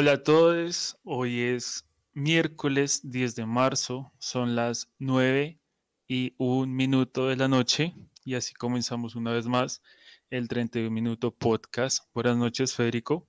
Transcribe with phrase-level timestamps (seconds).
[0.00, 5.60] Hola a todos, hoy es miércoles 10 de marzo, son las 9
[6.08, 9.82] y un minuto de la noche y así comenzamos una vez más
[10.30, 12.04] el 31 minuto podcast.
[12.14, 13.28] Buenas noches, Federico.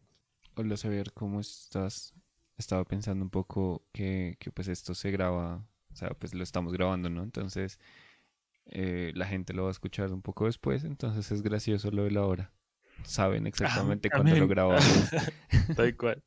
[0.56, 2.14] Hola, Xavier, ¿cómo estás?
[2.58, 7.10] Estaba pensando un poco que, pues esto se graba, o sea, pues lo estamos grabando,
[7.10, 7.22] ¿no?
[7.22, 7.82] Entonces
[8.68, 12.12] eh, la gente lo va a escuchar un poco después, entonces es gracioso lo de
[12.12, 12.54] la hora
[13.04, 14.84] saben exactamente cuándo lo grabamos.
[15.76, 16.24] Tal cual.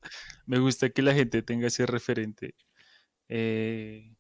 [0.47, 2.55] Me gusta que la gente tenga ese referente.
[3.29, 4.15] Eh,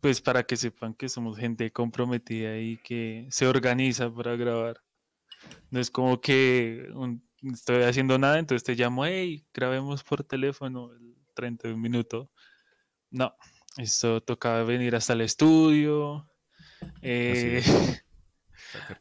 [0.00, 4.82] pues para que sepan que somos gente comprometida y que se organiza para grabar.
[5.70, 6.88] No es como que
[7.42, 12.28] estoy haciendo nada, entonces te llamo, hey, grabemos por teléfono el 31 minutos.
[13.10, 13.34] No,
[13.76, 16.28] eso tocaba venir hasta el estudio.
[17.00, 17.62] Eh,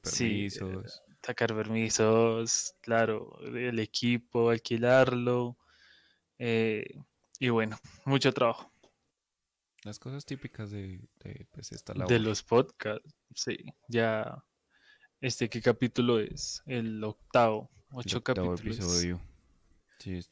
[0.04, 5.58] permisos sacar permisos, claro, el equipo, alquilarlo.
[6.38, 7.00] Eh,
[7.40, 8.72] y bueno, mucho trabajo.
[9.84, 12.12] Las cosas típicas de, de pues, esta labor.
[12.12, 13.58] De los podcasts, sí.
[13.88, 14.44] Ya,
[15.22, 16.62] este, ¿qué capítulo es?
[16.66, 17.70] El octavo.
[17.94, 18.62] Ocho capítulos.
[18.62, 19.22] Episodio.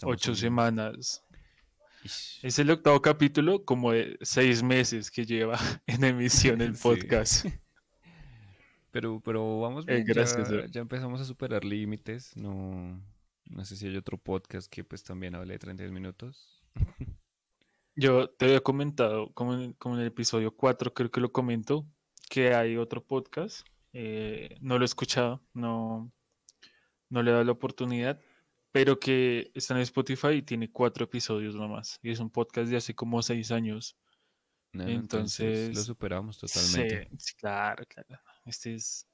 [0.04, 1.23] ocho semanas.
[2.42, 7.45] Es el octavo capítulo, como de seis meses que lleva en emisión el podcast.
[8.92, 12.36] Pero, pero vamos eh, bien, gracias, ya, ya, empezamos a superar límites.
[12.36, 13.00] No,
[13.45, 16.64] no sé si hay otro podcast que pues también hable de 30 minutos.
[17.95, 21.86] Yo te había comentado, como en, como en el episodio 4 creo que lo comento,
[22.30, 23.67] que hay otro podcast.
[23.92, 26.11] Eh, no lo he escuchado, no,
[27.10, 28.22] no le he dado la oportunidad,
[28.72, 31.99] pero que está en Spotify y tiene cuatro episodios nomás.
[32.02, 33.98] Y es un podcast de hace como seis años.
[34.73, 37.10] entonces, lo superamos totalmente.
[37.17, 38.22] sí, claro, claro.
[38.45, 39.08] Este es.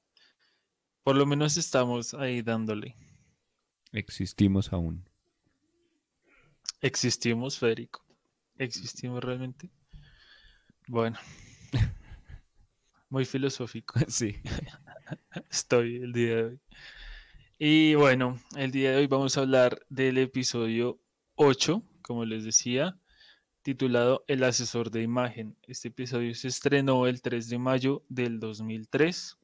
[1.04, 2.96] Por lo menos estamos ahí dándole.
[3.92, 5.08] Existimos aún.
[6.82, 8.06] Existimos, Federico.
[8.58, 9.70] Existimos realmente.
[10.88, 11.18] Bueno.
[13.10, 14.00] Muy filosófico.
[14.08, 14.42] Sí.
[15.50, 16.60] Estoy el día de hoy.
[17.58, 21.00] Y bueno, el día de hoy vamos a hablar del episodio
[21.36, 23.00] 8, como les decía,
[23.66, 25.58] titulado El asesor de imagen.
[25.64, 29.40] Este episodio se estrenó el 3 de mayo del 2003.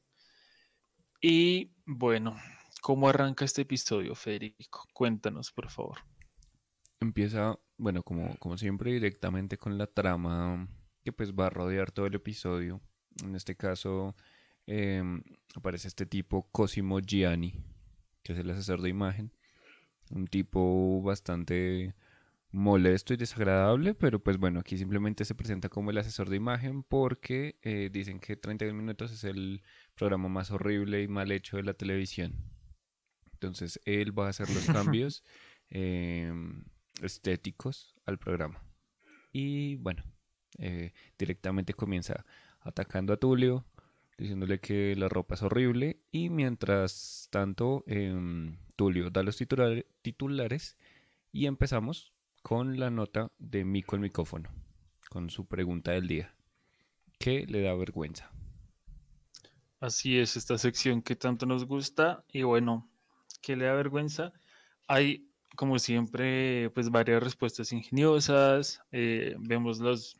[1.20, 2.36] Y bueno,
[2.82, 4.86] ¿cómo arranca este episodio, Federico?
[4.94, 5.98] Cuéntanos, por favor.
[7.00, 10.68] Empieza, bueno, como, como siempre, directamente con la trama
[11.02, 12.80] que pues va a rodear todo el episodio.
[13.24, 14.14] En este caso
[14.66, 15.20] em,
[15.56, 17.60] aparece este tipo Cosimo Gianni,
[18.22, 19.32] que es el asesor de imagen.
[20.10, 21.96] Un tipo bastante
[22.52, 26.82] molesto y desagradable, pero pues bueno, aquí simplemente se presenta como el asesor de imagen
[26.82, 29.62] porque eh, dicen que 31 minutos es el
[29.94, 32.34] programa más horrible y mal hecho de la televisión.
[33.32, 35.24] Entonces él va a hacer los cambios
[35.70, 36.64] em,
[37.00, 38.62] estéticos al programa.
[39.32, 40.04] Y bueno,
[40.58, 42.26] eh, directamente comienza
[42.60, 43.64] atacando a Tulio,
[44.18, 49.38] diciéndole que la ropa es horrible y mientras tanto em, Tulio da los
[50.02, 50.76] titulares
[51.32, 52.12] y empezamos
[52.42, 54.50] con la nota de Mico el micrófono,
[55.08, 56.34] con su pregunta del día.
[57.18, 58.30] ¿Qué le da vergüenza?
[59.80, 62.24] Así es, esta sección que tanto nos gusta.
[62.32, 62.90] Y bueno,
[63.40, 64.32] ¿qué le da vergüenza?
[64.88, 68.80] Hay, como siempre, pues varias respuestas ingeniosas.
[68.90, 70.16] Eh, vemos los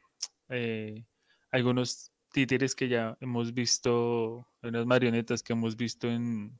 [0.49, 1.05] eh,
[1.51, 6.59] algunos títeres que ya hemos visto, unas marionetas que hemos visto en,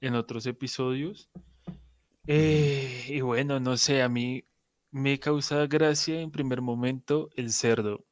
[0.00, 1.30] en otros episodios.
[2.26, 4.44] Eh, y bueno, no sé, a mí
[4.98, 8.04] me causa gracia en primer momento el cerdo.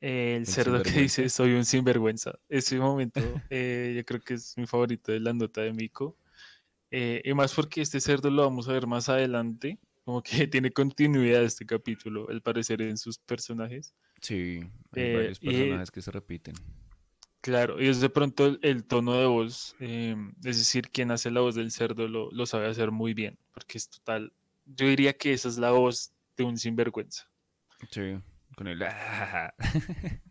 [0.00, 2.38] El, cerdo que dice soy un sinvergüenza.
[2.48, 3.20] Ese momento
[3.50, 6.16] eh, yo creo que es mi favorito de la nota de Mico.
[6.90, 9.78] Eh, y más porque este cerdo lo vamos a ver más adelante.
[10.04, 13.94] Como que tiene continuidad este capítulo, el parecer en sus personajes.
[14.20, 14.60] Sí,
[14.92, 16.54] hay eh, varios personajes que se repiten.
[17.40, 21.54] Claro, y es de pronto el, tono de voz, es decir, quien hace la voz
[21.54, 24.32] del cerdo lo, lo sabe hacer muy bien, porque es total
[24.66, 27.28] yo diría que esa es la voz de un sinvergüenza.
[27.90, 28.18] Sí,
[28.56, 28.84] con el...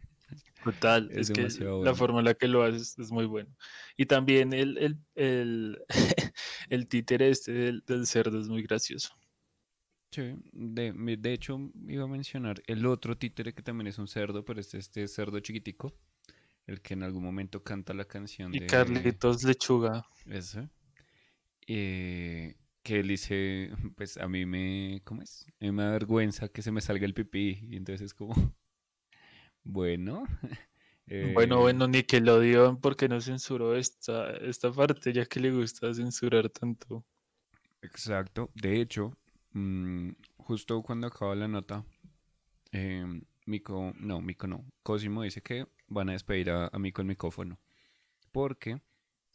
[0.64, 1.48] Total, es, que
[1.84, 3.56] la forma en la que lo haces es muy bueno.
[3.98, 5.80] Y también el, el, el,
[6.70, 9.16] el títere este del, del, cerdo es muy gracioso.
[10.10, 14.44] Sí, de, de, hecho iba a mencionar el otro títere que también es un cerdo,
[14.44, 15.94] pero es este cerdo chiquitico,
[16.66, 18.66] el que en algún momento canta la canción y de...
[18.66, 20.04] Carlitos Lechuga.
[20.26, 20.68] Eso.
[21.68, 22.56] Eh,
[22.86, 25.48] que él dice, pues a mí me, ¿cómo es?
[25.60, 28.36] A mí me da vergüenza que se me salga el pipí, y entonces es como...
[29.64, 30.26] Bueno.
[31.08, 35.94] Bueno, eh, bueno, Nickelodeon, ¿por qué no censuró esta, esta parte ya que le gusta
[35.94, 37.06] censurar tanto?
[37.84, 38.50] Exacto.
[38.56, 39.16] De hecho,
[39.52, 41.86] mm, justo cuando acaba la nota,
[42.72, 43.06] eh,
[43.46, 47.60] Mico, no, Mico no, Cosimo dice que van a despedir a, a Mico el micófono.
[48.32, 48.82] Porque,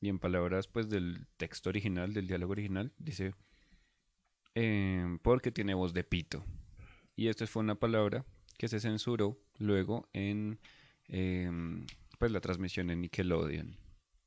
[0.00, 3.34] y en palabras pues del texto original, del diálogo original, dice,
[4.54, 6.44] eh, porque tiene voz de pito.
[7.16, 8.24] Y esta fue una palabra
[8.56, 10.58] que se censuró luego en
[11.08, 11.86] em,
[12.18, 13.76] pues la transmisión en Nickelodeon.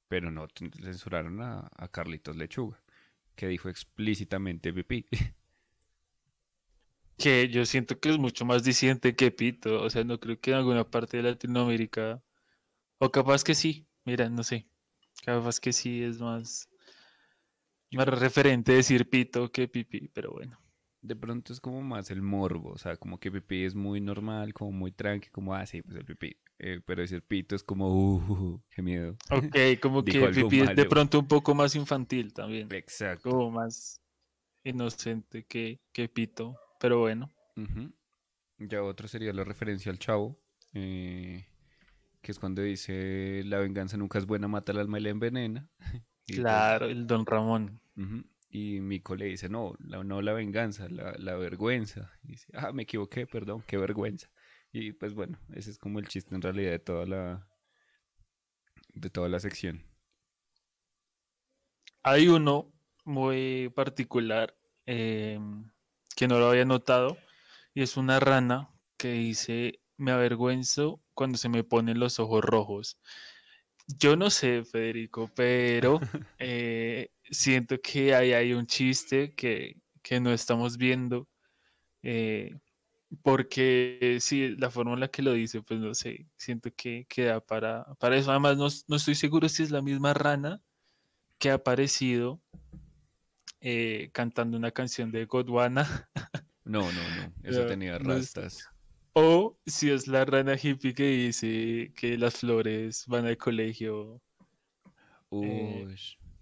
[0.08, 0.48] Pero no
[0.82, 2.82] censuraron a, Carlitos Lechuga,
[3.36, 5.08] que dijo explícitamente pipí.
[7.18, 9.82] Que yo siento que es mucho más disidente que Pito.
[9.84, 12.24] O sea, no creo que en alguna parte de Latinoamérica.
[12.98, 13.88] O capaz que sí.
[14.04, 14.68] Mira, no sé.
[15.24, 16.70] Capaz que sí es más.
[17.92, 20.64] Más referente decir Pito que Pipi, pero bueno
[21.04, 24.54] de pronto es como más el morbo, o sea, como que pipí es muy normal,
[24.54, 26.38] como muy tranqui, como, ah, sí, pues el pipí.
[26.60, 29.18] Eh, pero decir pito es como, uh, qué miedo.
[29.30, 32.70] Ok, como que el pipí es de pronto un poco más infantil también.
[32.72, 33.30] Exacto.
[33.30, 34.00] Como más
[34.64, 37.30] inocente que, que pito, pero bueno.
[38.58, 40.40] Ya otro sería la referencia al chavo,
[40.74, 41.46] eh,
[42.24, 45.70] que es cuando dice, la venganza nunca es buena, mata al alma y la envenena.
[46.26, 47.82] claro, el don Ramón.
[48.50, 52.14] Y Mico le dice, no, la, no la venganza, la, la vergüenza.
[52.24, 54.30] Y dice, ah, me equivoqué, perdón, qué vergüenza.
[54.72, 57.48] Y pues bueno, ese es como el chiste en realidad de toda la,
[58.94, 59.84] de toda la sección.
[62.04, 62.72] Hay uno
[63.04, 64.56] muy particular
[64.86, 65.70] em,
[66.16, 67.18] que no lo había notado
[67.74, 72.98] y es una rana que dice, me avergüenzo cuando se me ponen los ojos rojos.
[73.88, 76.00] Yo no sé, Federico, pero
[76.40, 79.78] eh, siento que ahí hay un chiste que,
[80.22, 81.28] no estamos viendo.
[82.02, 82.56] Eh,
[83.22, 87.40] porque si la forma en la que lo dice, pues no sé, siento que queda
[87.40, 88.32] para, para eso.
[88.32, 90.62] Además, no, estoy seguro si es la misma rana
[91.38, 92.42] que ha aparecido
[93.62, 96.10] eh, cantando una canción de Godwana.
[96.64, 98.70] No, no, no, eso tenía rastas.
[99.14, 104.22] o si es la rana hippie que dice que las flores van al colegio.
[105.32, 105.98] Eh, Uy.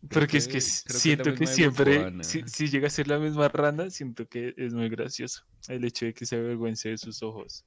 [0.10, 4.54] Porque es que siento que, siempre, si, llega a ser la misma rana, siento que
[4.58, 7.66] es muy gracioso el hecho de que se avergüence de sus ojos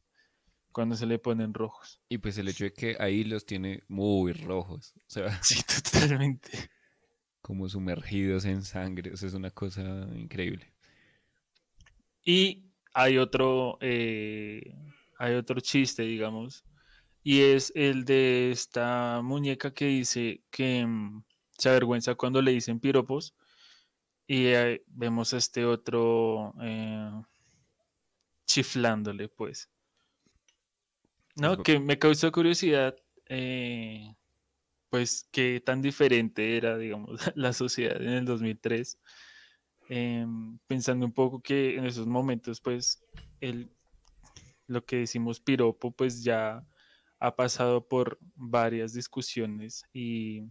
[0.72, 2.02] cuando se le ponen rojos.
[2.08, 4.92] Y pues el hecho de que ahí los tiene muy rojos.
[4.96, 5.62] O sea, sí,
[5.92, 6.50] totalmente.
[7.40, 9.12] Como sumergidos en sangre.
[9.12, 9.82] O sea, es una cosa
[10.16, 10.74] increíble.
[12.24, 14.74] Y hay otro, eh,
[15.19, 16.64] hay otro chiste, digamos.
[17.22, 21.25] Y es el de esta muñeca que dice que mm,
[21.56, 23.34] se avergüenza cuando le dicen piropos.
[24.26, 24.46] Y
[24.87, 27.11] vemos a este otro eh,
[28.46, 29.69] chiflándole, pues.
[31.37, 32.96] No, que me causó curiosidad,
[33.26, 34.14] eh,
[34.88, 38.98] pues, qué tan diferente era, digamos, la sociedad en el 2003.
[39.88, 43.05] Em, pensando un poco que en esos momentos, pues,
[43.41, 43.73] el,
[44.66, 46.66] lo que decimos piropo, pues ya
[47.20, 50.42] ha pasado por varias discusiones y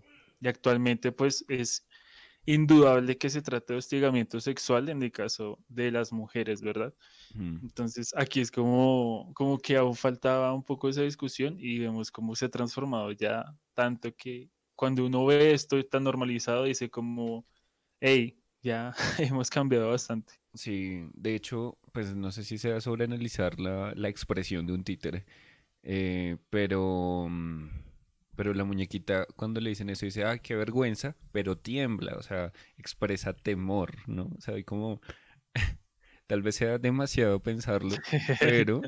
[0.41, 1.87] y actualmente pues es
[2.45, 6.93] indudable que se trata de hostigamiento sexual en el caso de las mujeres, ¿verdad?
[7.61, 12.35] Entonces aquí es como, como que aún faltaba un poco esa discusión y vemos cómo
[12.35, 17.47] se ha transformado ya tanto que cuando uno ve esto tan normalizado dice como,
[18.01, 20.42] hey, ya hemos cambiado bastante.
[20.53, 24.83] Sí, de hecho, pues no sé si sea sobre analizar la, la expresión de un
[24.83, 25.25] títere,
[25.83, 27.27] eh, pero...
[27.29, 27.69] Mm,
[28.35, 32.51] pero la muñequita cuando le dicen eso dice, ah, qué vergüenza, pero tiembla, o sea,
[32.77, 34.31] expresa temor, ¿no?
[34.37, 35.01] O sea, hay como,
[36.27, 37.95] tal vez sea demasiado pensarlo,
[38.39, 38.81] pero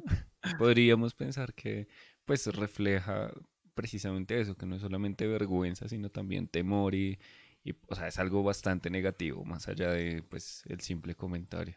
[0.58, 1.88] podríamos pensar que
[2.26, 3.32] pues refleja
[3.76, 7.20] precisamente eso, que no es solamente vergüenza, sino también temor y,
[7.66, 11.76] y o sea, es algo bastante negativo, más allá de pues el simple comentario.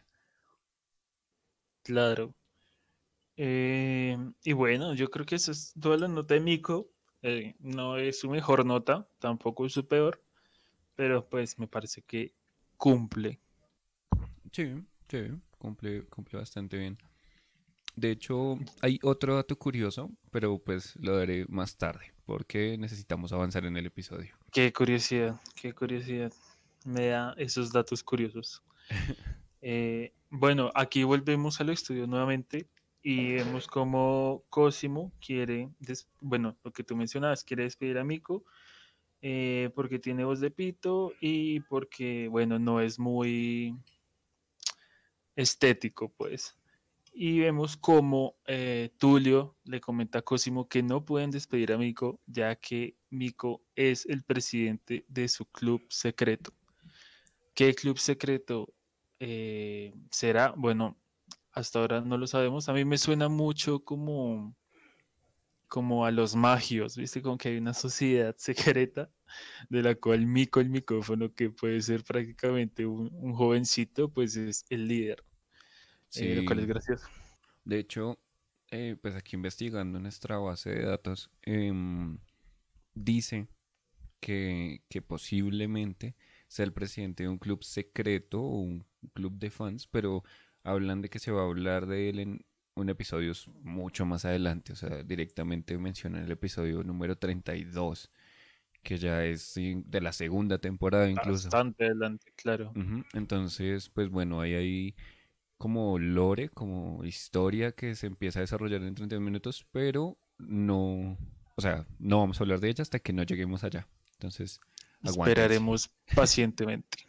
[1.83, 2.35] Claro.
[3.35, 6.91] Eh, y bueno, yo creo que eso es toda la nota de Mico.
[7.23, 10.23] Eh, no es su mejor nota, tampoco es su peor,
[10.95, 12.35] pero pues me parece que
[12.77, 13.41] cumple.
[14.51, 14.75] Sí,
[15.07, 16.99] sí, cumple, cumple bastante bien.
[17.95, 23.65] De hecho, hay otro dato curioso, pero pues lo daré más tarde, porque necesitamos avanzar
[23.65, 24.38] en el episodio.
[24.51, 26.33] Qué curiosidad, qué curiosidad.
[26.83, 28.63] Me da esos datos curiosos.
[29.61, 32.69] Eh, bueno, aquí volvemos al estudio nuevamente
[33.03, 35.69] y vemos cómo Cosimo quiere,
[36.21, 38.45] bueno, lo que tú mencionabas, quiere despedir a Miko
[39.21, 43.75] eh, porque tiene voz de pito y porque, bueno, no es muy
[45.35, 46.58] estético, pues.
[47.21, 52.21] Y vemos cómo eh, Tulio le comenta a Cosimo que no pueden despedir a Miko,
[52.25, 56.53] ya que Miko es el presidente de su club secreto.
[57.53, 58.73] ¿Qué club secreto
[59.19, 60.53] eh, será?
[60.55, 60.97] Bueno,
[61.51, 62.69] hasta ahora no lo sabemos.
[62.69, 64.55] A mí me suena mucho como,
[65.67, 67.21] como a los magios, ¿viste?
[67.21, 69.11] Como que hay una sociedad secreta
[69.69, 74.87] de la cual Miko, el micrófono, que puede ser prácticamente un, jovencito, pues es el
[74.87, 75.21] líder.
[76.09, 76.35] Sí.
[76.35, 77.07] lo cual es gracioso.
[77.65, 78.19] De hecho,
[78.71, 82.17] eh, pues aquí investigando nuestra base de datos, em,
[82.93, 83.47] dice
[84.19, 86.15] que, que posiblemente
[86.47, 90.23] sea el presidente de un club secreto o un club de fans, pero
[90.63, 94.73] hablan de que se va a hablar de él en un episodio mucho más adelante,
[94.73, 98.11] o sea, directamente mencionan el episodio número 32,
[98.81, 101.49] que ya es de la segunda temporada incluso.
[101.49, 102.73] Bastante adelante, claro.
[103.13, 104.95] Entonces, pues bueno, ahí hay
[105.59, 111.17] como lore, como historia que se empieza a desarrollar en 31 minutos, pero no,
[111.55, 113.85] o sea, no vamos a hablar de ella hasta que no lleguemos allá.
[114.13, 114.61] Entonces,
[115.03, 117.05] Esperaremos pacientemente.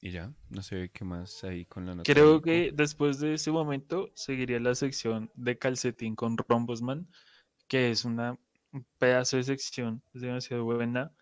[0.00, 2.12] Y ya, no sé qué más hay con la nota.
[2.12, 7.08] Creo que después de ese momento seguiría la sección de calcetín con Rombosman,
[7.68, 8.38] que es una,
[8.72, 11.12] un pedazo de sección, es demasiado buena.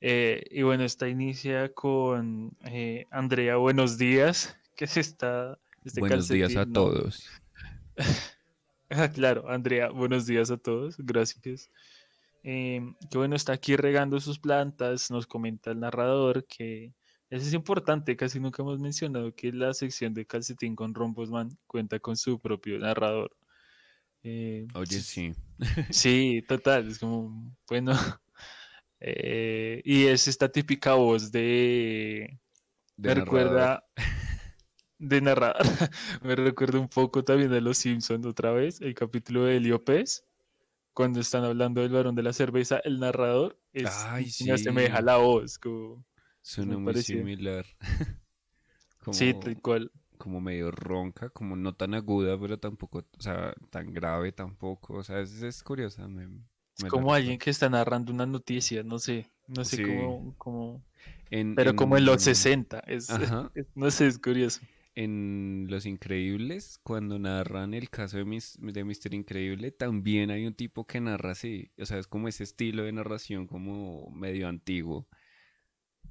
[0.00, 5.58] Eh, y bueno, esta inicia con eh, Andrea, buenos días, que se está...
[5.84, 7.26] Este buenos días a todos.
[8.90, 11.70] Ah, claro, Andrea, buenos días a todos, gracias.
[12.42, 16.94] Eh, que bueno, está aquí regando sus plantas, nos comenta el narrador que
[17.30, 21.98] eso es importante, casi nunca hemos mencionado que la sección de Calcetín con Rombosman cuenta
[21.98, 23.36] con su propio narrador.
[24.22, 25.32] Eh, Oye, sí.
[25.90, 27.92] Sí, total, es como, bueno,
[29.00, 32.38] eh, y es esta típica voz de...
[32.96, 33.84] me recuerda...
[35.00, 35.54] De narrar.
[36.24, 40.24] me recuerda un poco también de Los Simpsons otra vez, el capítulo de Heliopes
[40.98, 44.50] cuando están hablando del varón de la cerveza, el narrador es, Ay, sí.
[44.50, 45.56] asemeja la voz.
[45.56, 46.04] Como,
[46.42, 47.64] Suena muy similar.
[49.12, 49.92] sí, tal cual.
[50.16, 54.94] Como medio ronca, como no tan aguda, pero tampoco, o sea, tan grave tampoco.
[54.94, 56.08] O sea, es, es curiosa.
[56.78, 59.82] Es como alguien que está narrando una noticia, no sé, no sé
[60.36, 60.82] cómo,
[61.56, 63.08] pero como en los 60, es,
[63.74, 64.60] no sé, es curioso
[65.00, 70.54] en Los Increíbles, cuando narran el caso de, mis, de Mister Increíble, también hay un
[70.54, 71.70] tipo que narra así.
[71.78, 75.06] O sea, es como ese estilo de narración como medio antiguo.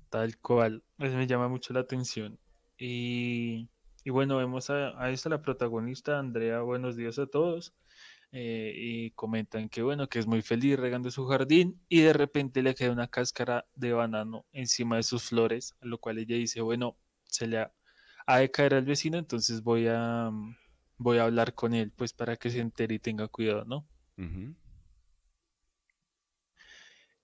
[0.09, 0.85] Tal cual.
[0.99, 2.39] Eso me llama mucho la atención.
[2.77, 3.67] Y,
[4.05, 7.73] bueno, vemos a, a, esta la protagonista, Andrea, buenos días a todos.
[8.39, 12.61] Eh, y comentan que bueno, que es muy feliz regando su jardín y de repente
[12.61, 16.61] le queda una cáscara de banano encima de sus flores, a lo cual ella dice,
[16.61, 17.73] bueno, se le ha
[18.27, 20.55] ha de caer al vecino, entonces voy a, mm,
[20.97, 23.87] voy a hablar con él, pues para que se entere y tenga cuidado, ¿no?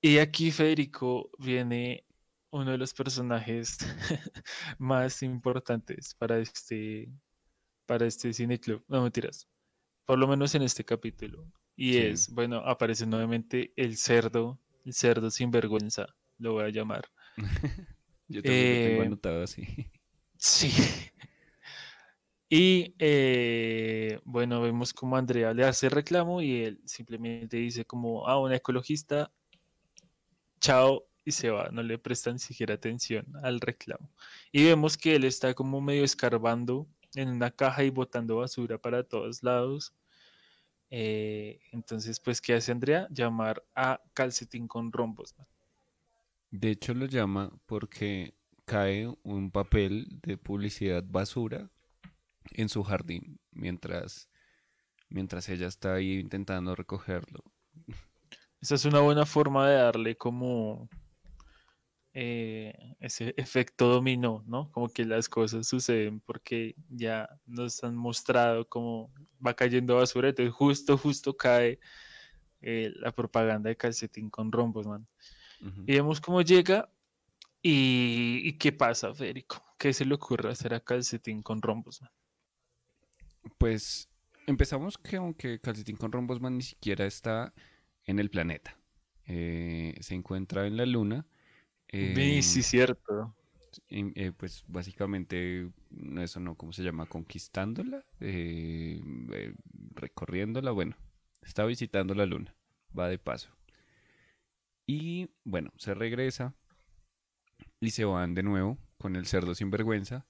[0.01, 2.05] Y aquí, Federico, viene
[2.51, 3.77] uno de los personajes
[4.79, 7.09] más importantes para este,
[7.85, 8.83] para este cineclub.
[8.87, 9.47] No mentiras.
[10.05, 11.45] Por lo menos en este capítulo.
[11.75, 16.07] Y es, bueno, aparece nuevamente el cerdo, el cerdo sin vergüenza,
[16.37, 17.05] lo voy a llamar.
[18.27, 19.65] Yo también lo tengo eh, anotado así.
[20.37, 20.71] Sí.
[22.49, 28.39] Y eh, bueno, vemos como Andrea le hace reclamo y él simplemente dice como, ah,
[28.39, 29.31] un ecologista,
[30.59, 34.11] chao, y se va, no le prestan siquiera atención al reclamo.
[34.51, 39.03] Y vemos que él está como medio escarbando en una caja y botando basura para
[39.03, 39.93] todos lados.
[40.89, 43.07] Eh, entonces, pues, ¿qué hace Andrea?
[43.09, 45.35] Llamar a Calcetín con rombos.
[46.51, 51.69] De hecho, lo llama porque cae un papel de publicidad basura
[52.51, 54.29] en su jardín mientras,
[55.09, 57.43] mientras ella está ahí intentando recogerlo.
[58.61, 60.89] Esa es una buena forma de darle como
[62.13, 64.71] eh, ese efecto dominó, ¿no?
[64.71, 69.11] Como que las cosas suceden porque ya nos han mostrado cómo
[69.45, 71.79] va cayendo basura, entonces justo, justo cae
[72.61, 75.07] eh, la propaganda de calcetín con rombos, man.
[75.87, 76.89] Y vemos cómo llega
[77.65, 79.63] ¿Y, qué pasa, Federico?
[79.79, 82.01] ¿Qué se le ocurre hacer a Calcetín con rombos?
[83.57, 84.09] Pues
[84.47, 87.53] empezamos que aunque Calcetín con Rombosman ni siquiera está
[88.03, 88.77] en el planeta.
[89.25, 91.25] Eh, se encuentra en la luna.
[91.93, 93.35] Sí, sí, em, cierto.
[93.89, 95.69] em, eh, pues básicamente,
[96.19, 97.05] eso no, ¿cómo se llama?
[97.07, 99.01] Conquistándola, eh,
[99.33, 99.53] eh,
[99.95, 100.95] recorriéndola, bueno,
[101.41, 102.55] está visitando la luna,
[102.97, 103.49] va de paso.
[104.85, 106.55] Y bueno, se regresa
[107.79, 110.25] y se van de nuevo con el cerdo sinvergüenza.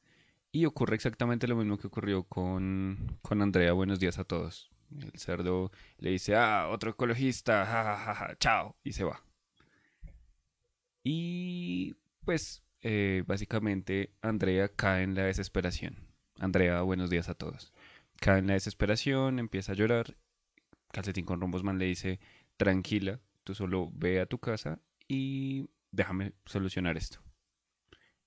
[0.52, 3.74] Y ocurre exactamente lo mismo que ocurrió con, con Andrea.
[3.74, 4.72] Buenos días a todos.
[5.00, 9.24] El cerdo le dice, ah, otro ecologista, jajaja, chao, y se va.
[11.04, 16.08] Y pues eh, básicamente Andrea cae en la desesperación.
[16.40, 17.74] Andrea, buenos días a todos.
[18.20, 20.18] Cae en la desesperación, empieza a llorar.
[20.92, 22.20] Calcetín con Rombosman le dice,
[22.56, 27.20] tranquila, tú solo ve a tu casa y déjame solucionar esto.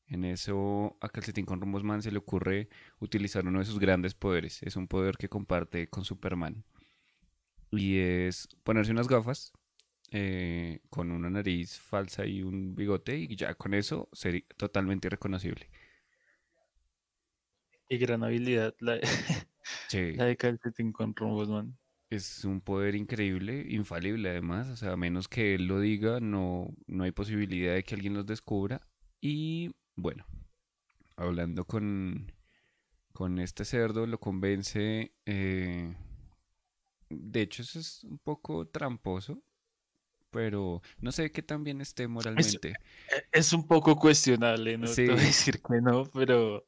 [0.09, 2.69] En eso a Calcetín con Rumbosman se le ocurre
[3.01, 4.63] utilizar uno de sus grandes poderes.
[4.63, 6.65] Es un poder que comparte con Superman.
[7.73, 9.53] Y es ponerse unas gafas
[10.13, 15.69] eh, con una nariz falsa y un bigote y ya con eso sería totalmente irreconocible.
[17.89, 19.01] Y gran habilidad la de,
[19.89, 21.77] Sí, la de Calcetín con Rombosman.
[22.11, 24.69] es un poder increíble, infalible además.
[24.69, 28.15] O sea, a menos que él lo diga, no, no hay posibilidad de que alguien
[28.15, 28.89] los descubra.
[29.21, 30.27] Y bueno,
[31.17, 32.33] hablando con,
[33.13, 35.15] con este cerdo, lo convence.
[35.27, 35.95] eh,
[37.09, 39.43] de hecho, eso es un poco tramposo,
[40.31, 42.79] pero no sé qué tan bien esté Es, moralmente.
[43.33, 46.67] es un poco cuestionable, no te voy a Sí, decir que no, pero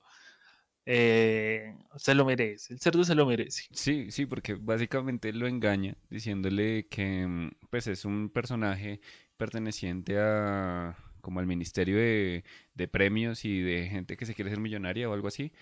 [0.87, 2.75] eh, se lo merece.
[2.75, 3.65] El cerdo se lo merece.
[3.71, 9.00] sí, sí, porque básicamente lo engaña diciéndole que mm, pues es un personaje
[9.37, 14.61] perteneciente a como al Ministerio de, de Premios y de gente que se quiere ser
[14.61, 15.53] millonaria o algo así.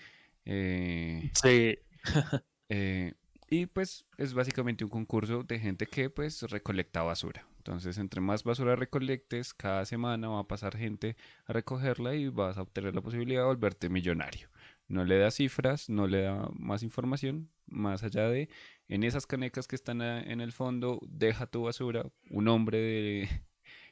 [0.45, 1.77] eh, Sí,
[2.69, 3.13] Eh,
[3.49, 7.45] y pues es básicamente un concurso de gente que pues recolecta basura.
[7.67, 12.57] Entonces, entre más basura recolectes, cada semana va a pasar gente a recogerla y vas
[12.57, 14.49] a obtener la posibilidad de volverte millonario.
[14.87, 18.47] No le da cifras, no le da más información, más allá de
[18.87, 22.05] en esas canecas que están a- en el fondo, deja tu basura.
[22.29, 23.29] Un hombre de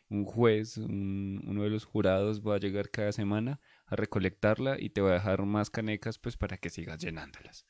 [0.10, 4.90] un juez, un- uno de los jurados va a llegar cada semana a recolectarla y
[4.90, 7.66] te va a dejar más canecas pues para que sigas llenándolas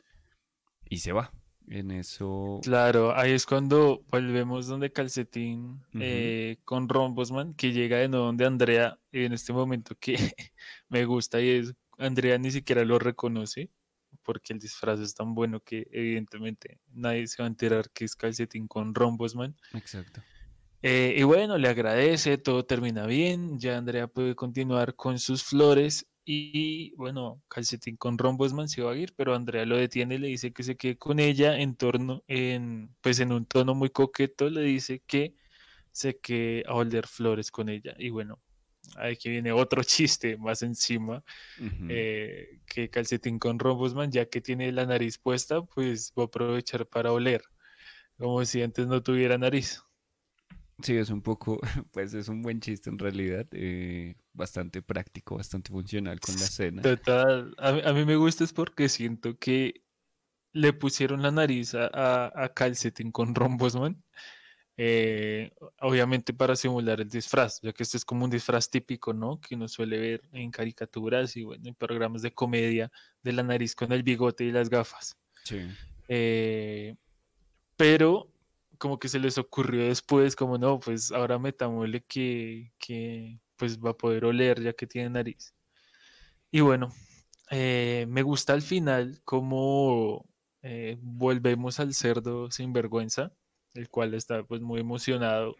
[0.89, 1.31] y se va.
[1.67, 8.07] En eso, claro, ahí es cuando volvemos donde Calcetín eh, con Rombosman, que llega de
[8.07, 10.15] nuevo donde Andrea en este momento que
[10.89, 13.71] me gusta y es, Andrea ni siquiera lo reconoce
[14.23, 18.15] porque el disfraz es tan bueno que evidentemente nadie se va a enterar que es
[18.15, 19.55] Calcetín con Rombosman.
[19.73, 20.21] exacto.
[20.81, 26.05] Eh, y bueno, le agradece, todo termina bien, ya Andrea puede continuar con sus flores
[26.25, 30.27] y bueno, Calcetín con Rombosman se va a ir, pero Andrea lo detiene y le
[30.27, 34.49] dice que se quede con ella en torno, en, pues en un tono muy coqueto,
[34.49, 35.35] le dice que
[35.91, 37.95] se quede a oler flores con ella.
[37.99, 38.41] Y bueno,
[38.97, 41.23] aquí viene otro chiste más encima,
[41.89, 46.87] eh, que Calcetín con Rombosman, ya que tiene la nariz puesta, pues va a aprovechar
[46.87, 47.43] para oler,
[48.17, 49.83] como si antes no tuviera nariz.
[50.81, 51.59] Sí, es un poco,
[51.91, 56.81] pues es un buen chiste en realidad, eh, bastante práctico, bastante funcional con la escena.
[56.81, 59.81] Total, a, mí a mí me gusta es porque siento que
[60.51, 64.01] le pusieron la nariz a, a, Calcetín con Rombosman,
[64.77, 69.39] eh, obviamente para simular el disfraz, ya que este es como un disfraz típico, ¿no?
[69.39, 73.75] Que uno suele ver en caricaturas y bueno, en programas de comedia de la nariz
[73.75, 75.17] con el bigote y las gafas.
[75.43, 75.59] Sí,
[76.07, 76.95] Eh,
[77.77, 78.34] pero
[78.77, 83.91] como que se les ocurrió después, como no, pues ahora metámosle que, que pues va
[83.91, 85.53] a poder oler ya que tiene nariz.
[86.51, 86.89] Y bueno,
[87.51, 90.25] eh, me gusta al final cómo
[90.63, 93.33] eh, volvemos al cerdo sin vergüenza,
[93.73, 95.55] el cual está pues muy emocionado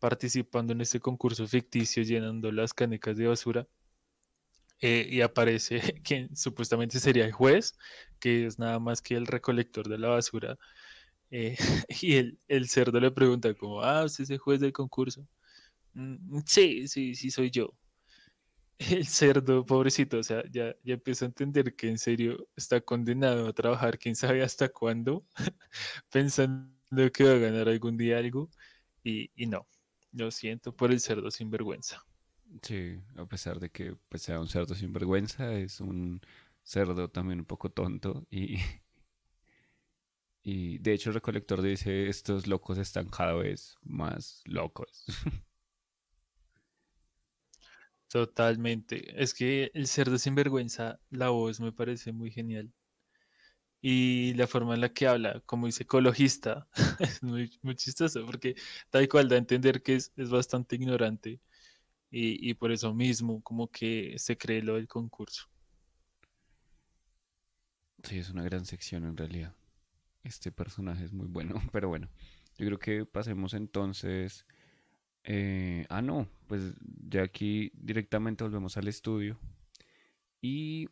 [0.00, 3.68] participando en este concurso ficticio llenando las canecas de basura.
[4.80, 7.76] eh, y aparece quien supuestamente sería el juez,
[8.18, 10.58] que es nada más que el recolector de la basura.
[11.32, 11.56] Eh,
[12.02, 15.28] y el, el cerdo le pregunta como, ah, ¿usted es el juez del concurso?
[15.94, 17.74] "Mm, sí, sí, sí soy yo.
[18.78, 23.46] El cerdo, pobrecito, o sea, ya, ya empiezo a entender que en serio está condenado
[23.48, 25.24] a trabajar quién sabe hasta cuándo,
[26.10, 26.72] pensando
[27.12, 28.50] que va a ganar algún día algo,
[29.04, 29.68] y, y no,
[30.12, 32.04] lo siento por el cerdo sin vergüenza.
[32.62, 36.20] sí, a pesar de que pues, sea un cerdo sin vergüenza, es un
[36.62, 38.56] cerdo también un poco tonto y,
[40.42, 45.04] y de hecho el recolector dice, estos locos están cada vez más locos.
[48.08, 49.20] Totalmente.
[49.20, 52.72] Es que el cerdo sin vergüenza, la voz me parece muy genial.
[53.80, 56.68] y la forma en la que habla, como dice ecologista,
[57.00, 58.54] es muy, muy chistoso porque
[58.90, 61.40] tal cual da a entender que es, es bastante ignorante
[62.10, 65.44] y, y por eso mismo como que se cree lo del concurso.
[68.04, 69.54] Sí, es una gran sección en realidad.
[70.22, 72.08] Este personaje es muy bueno, pero bueno,
[72.58, 74.46] yo creo que pasemos entonces...
[75.24, 76.74] eh, ah, no, pues
[77.08, 79.38] ya aquí directamente volvemos al estudio
[80.40, 80.88] y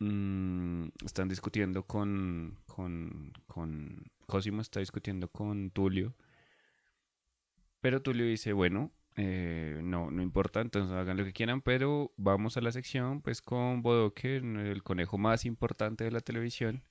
[0.00, 4.04] mm, están discutiendo con, con, con...
[4.26, 6.14] Cosimo está discutiendo con Tulio,
[7.80, 12.56] pero Tulio dice, bueno, eh, no, no importa, entonces hagan lo que quieran, pero vamos
[12.56, 16.82] a la sección pues con Bodoque, el conejo más importante de la televisión.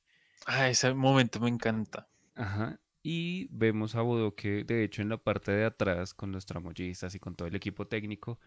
[0.45, 2.08] Ah, ese momento me encanta.
[2.36, 2.79] Ajá.
[3.03, 7.19] Y vemos a Bodoque, de hecho, en la parte de atrás, con los tramoyistas y
[7.19, 8.39] con todo el equipo técnico.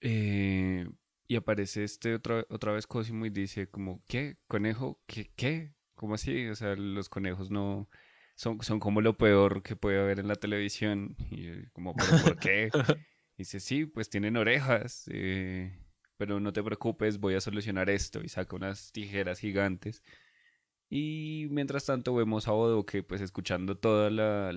[0.00, 0.88] eh,
[1.28, 4.36] y aparece este otra, otra vez Cosimo y dice como, ¿qué?
[4.46, 5.00] ¿Conejo?
[5.06, 5.30] ¿Qué?
[5.36, 5.74] ¿Qué?
[5.94, 6.46] ¿Cómo así?
[6.48, 7.88] O sea, los conejos no
[8.36, 11.16] son, son como lo peor que puede haber en la televisión.
[11.30, 12.70] Y como, ¿pero por qué?
[13.38, 15.78] Dice, sí, pues tienen orejas, eh,
[16.16, 18.22] pero no te preocupes, voy a solucionar esto.
[18.22, 20.02] Y saca unas tijeras gigantes.
[20.88, 24.52] Y mientras tanto vemos a Odo que pues escuchando toda la,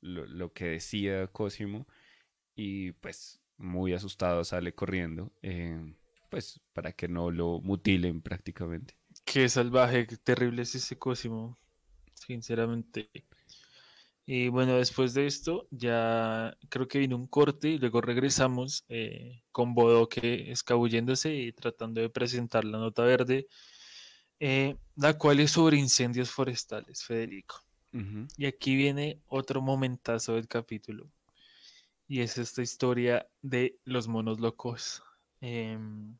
[0.00, 1.86] lo que decía Cosimo
[2.54, 5.94] y pues muy asustado sale corriendo, eh,
[6.28, 8.96] pues para que no lo mutilen prácticamente.
[9.24, 11.58] Qué salvaje, qué terrible es ese Cosimo,
[12.14, 13.10] sinceramente.
[14.26, 19.42] Y bueno, después de esto ya creo que vino un corte y luego regresamos eh,
[19.52, 23.46] con Bodoque escabulléndose y tratando de presentar la nota verde,
[24.40, 27.64] eh, la cual es sobre incendios forestales, Federico.
[28.36, 31.10] Y aquí viene otro momentazo del capítulo
[32.06, 35.02] y es esta historia de los monos locos,
[35.40, 36.16] em,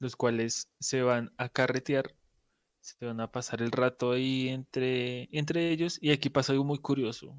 [0.00, 2.14] los cuales se van a carretear
[2.80, 5.98] se van a pasar el rato ahí entre, entre ellos.
[6.00, 7.36] Y aquí pasa algo muy curioso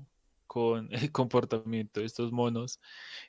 [0.47, 2.80] con el comportamiento de estos monos.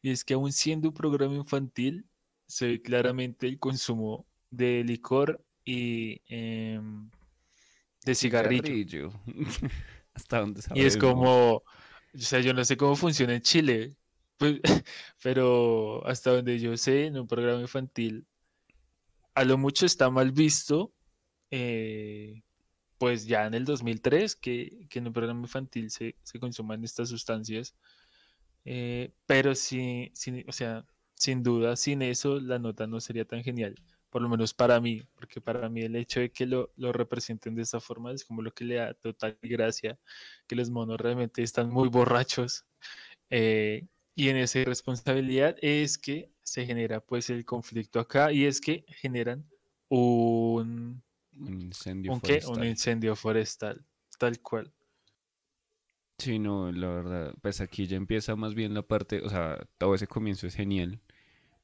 [0.03, 2.07] Y es que aun siendo un programa infantil,
[2.47, 7.11] se ve claramente el consumo de licor y em,
[8.05, 8.83] de cigarrillo.
[8.85, 9.12] Cigarrillo.
[10.14, 10.96] Hasta donde Y es sabemos.
[10.96, 11.64] como, o
[12.18, 13.96] sea, yo no sé cómo funciona en Chile,
[14.38, 14.61] pues,
[15.22, 18.27] pero hasta donde yo sé, en un programa infantil,
[19.35, 20.92] a lo mucho está mal visto
[21.51, 22.42] eh,
[22.98, 27.09] pues ya en el 2003 que, que en un programa infantil se, se consuman estas
[27.11, 27.77] sustancias,
[28.64, 33.44] eh, pero sí, sin, o sea, sin duda, sin eso la nota no sería tan
[33.44, 33.77] genial,
[34.12, 37.55] por lo menos para mí, porque para mí el hecho de que lo, lo representen
[37.57, 39.98] de esta forma es como lo que le da total gracia,
[40.46, 42.66] que los monos realmente están muy borrachos,
[43.31, 48.61] eh, y en esa irresponsabilidad es que se genera pues el conflicto acá, y es
[48.61, 49.48] que generan
[49.88, 51.03] un
[51.38, 52.42] Un incendio ¿Un qué?
[52.46, 52.64] Un forestal.
[52.66, 53.85] incendio forestal,
[54.18, 54.72] tal cual.
[56.18, 59.94] Sí, no, la verdad, pues aquí ya empieza más bien la parte, o sea, todo
[59.94, 61.01] ese comienzo es genial,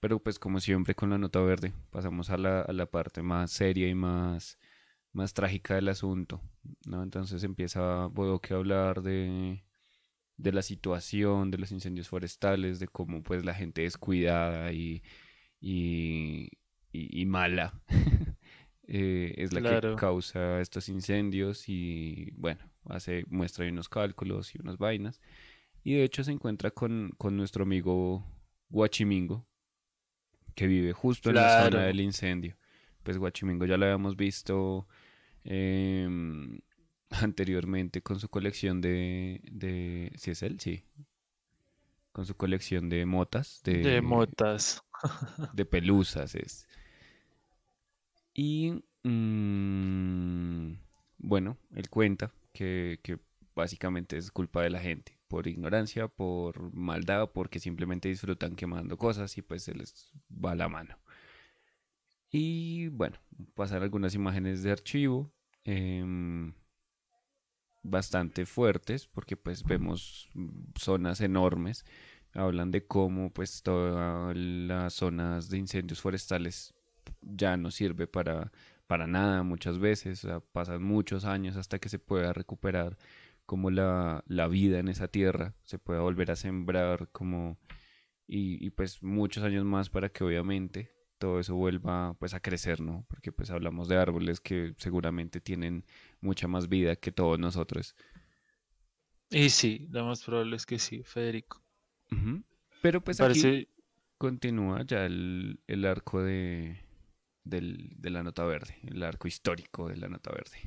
[0.00, 3.50] pero pues como siempre con la nota verde, pasamos a la, a la parte más
[3.52, 4.58] seria y más,
[5.12, 6.42] más trágica del asunto,
[6.86, 7.02] ¿no?
[7.02, 9.64] Entonces empieza Bodoque a hablar de,
[10.36, 15.02] de la situación, de los incendios forestales, de cómo pues la gente descuidada y,
[15.60, 16.48] y,
[16.92, 17.80] y- y mala
[18.88, 24.58] eh, es la que causa estos incendios y bueno, hace, muestra ahí unos cálculos y
[24.60, 25.20] unas vainas.
[25.84, 28.26] Y de hecho se encuentra con, con nuestro amigo
[28.70, 29.47] Guachimingo,
[30.58, 32.56] que vive justo en la zona del incendio.
[33.04, 34.88] Pues Guachimingo ya lo habíamos visto
[35.44, 36.58] em,
[37.10, 40.10] anteriormente con su colección de, de...
[40.16, 40.58] ¿Sí es él?
[40.58, 40.82] Sí.
[42.10, 44.82] Con su colección de motas, De de, motas.
[45.52, 46.66] de pelusas es.
[48.34, 50.72] Y mm,
[51.18, 53.20] bueno, él cuenta que, que
[53.54, 59.36] básicamente es culpa de la gente, por ignorancia, por maldad, porque simplemente disfrutan quemando cosas
[59.38, 60.98] y pues se les va la mano.
[62.30, 63.16] Y bueno,
[63.54, 65.32] pasar algunas imágenes de archivo
[65.64, 66.52] em,
[67.82, 70.28] bastante fuertes, porque pues vemos
[70.78, 71.84] zonas enormes.
[72.34, 76.74] Hablan de cómo pues todas las zonas de incendios forestales
[77.22, 78.52] ya no sirve para,
[78.86, 82.98] para nada muchas veces, o sea, pasan muchos años hasta que se pueda recuperar
[83.48, 87.58] como la, la vida en esa tierra, se pueda volver a sembrar como
[88.26, 92.82] y, y, pues muchos años más para que obviamente todo eso vuelva pues a crecer,
[92.82, 93.06] ¿no?
[93.08, 95.86] Porque pues hablamos de árboles que seguramente tienen
[96.20, 97.96] mucha más vida que todos nosotros.
[99.30, 101.64] Y sí, lo más probable es que sí, Federico.
[102.82, 103.68] Pero pues aquí parece,
[104.18, 106.82] continúa ya el, el arco de,
[107.44, 110.58] del, de la nota verde, el arco histórico de la nota verde.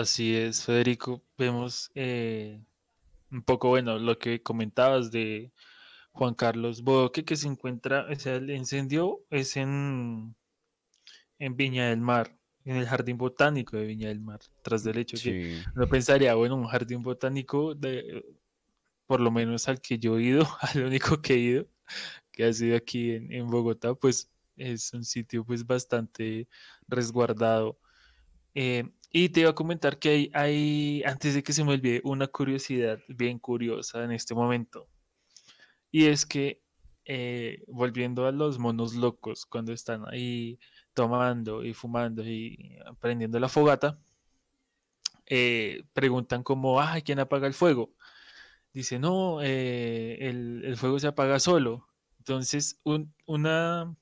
[0.00, 1.22] Así es, Federico.
[1.36, 2.58] Vemos eh,
[3.30, 5.52] un poco, bueno, lo que comentabas de
[6.12, 10.34] Juan Carlos Boque, que se encuentra, o sea, el incendio es en,
[11.38, 15.18] en Viña del Mar, en el Jardín Botánico de Viña del Mar, tras del hecho
[15.18, 18.24] que Sí, no pensaría, bueno, un jardín botánico, de,
[19.06, 21.66] por lo menos al que yo he ido, al único que he ido,
[22.32, 26.48] que ha sido aquí en, en Bogotá, pues es un sitio pues bastante
[26.88, 27.78] resguardado.
[28.54, 32.00] Eh, y te iba a comentar que hay, hay, antes de que se me olvide,
[32.04, 34.88] una curiosidad bien curiosa en este momento.
[35.90, 36.62] Y es que,
[37.04, 40.58] eh, volviendo a los monos locos, cuando están ahí
[40.94, 43.98] tomando y fumando y prendiendo la fogata,
[45.26, 47.92] eh, preguntan como, ah, ¿quién apaga el fuego?
[48.72, 51.88] Dice, no, eh, el, el fuego se apaga solo.
[52.18, 53.94] Entonces, un- una,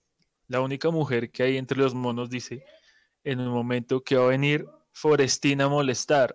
[0.49, 2.64] la única mujer que hay entre los monos dice,
[3.25, 4.66] en un momento que va a venir
[5.01, 6.35] Forestín a molestar.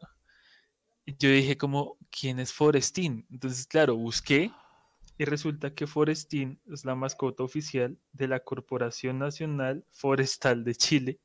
[1.05, 3.27] Yo dije como, ¿quién es Forestín?
[3.29, 4.51] Entonces, claro, busqué
[5.19, 11.19] y resulta que Forestín es la mascota oficial de la Corporación Nacional Forestal de Chile.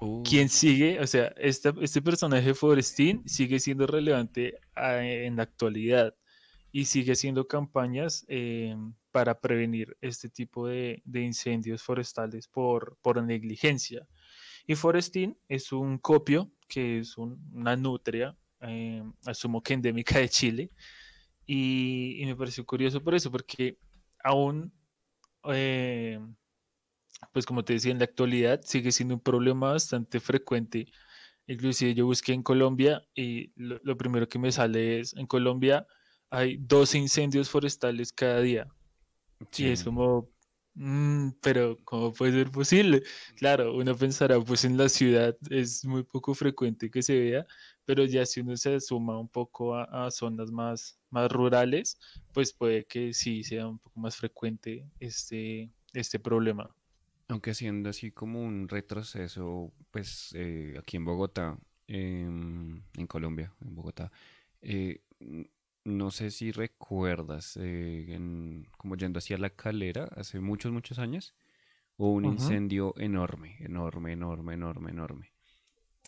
[0.00, 5.42] Uh, Quien sigue, o sea, esta- este personaje Forestín sigue siendo relevante ah, en la
[5.42, 6.14] actualidad
[6.72, 8.74] y sigue haciendo campañas eh,
[9.10, 14.06] para prevenir este tipo de, de incendios forestales por, por negligencia.
[14.68, 20.30] Y Forestín es un copio, que es un- una nutria, eh, asumo que endémica de
[20.30, 20.72] Chile,
[21.46, 23.78] y, y me pareció curioso por eso, porque
[24.24, 24.72] aún,
[25.52, 26.20] eh,
[27.32, 30.86] pues como te decía, en la actualidad sigue siendo un problema bastante frecuente.
[31.46, 35.86] Inclusive yo busqué en Colombia y lo, lo primero que me sale es, en Colombia
[36.30, 38.68] hay 12 incendios forestales cada día.
[39.56, 39.84] Y es sí.
[39.84, 40.30] como,
[40.78, 43.02] mm, pero ¿cómo puede ser posible?
[43.36, 47.46] Claro, uno pensará, pues en la ciudad es muy poco frecuente que se vea,
[47.84, 51.98] pero ya si uno se suma un poco a, zonas más, más rurales,
[52.32, 56.74] pues puede que sí sea un poco más frecuente este, este problema.
[57.28, 63.74] Aunque siendo así como un retroceso, pues eh, aquí en Bogotá, em, en Colombia, en
[63.74, 64.10] Bogotá,
[64.62, 65.02] eh,
[65.84, 71.34] no sé si recuerdas, eh, en- como yendo hacia la calera, hace muchos, muchos años,
[71.96, 75.32] hubo un incendio enorme, enorme, enorme, enorme, enorme.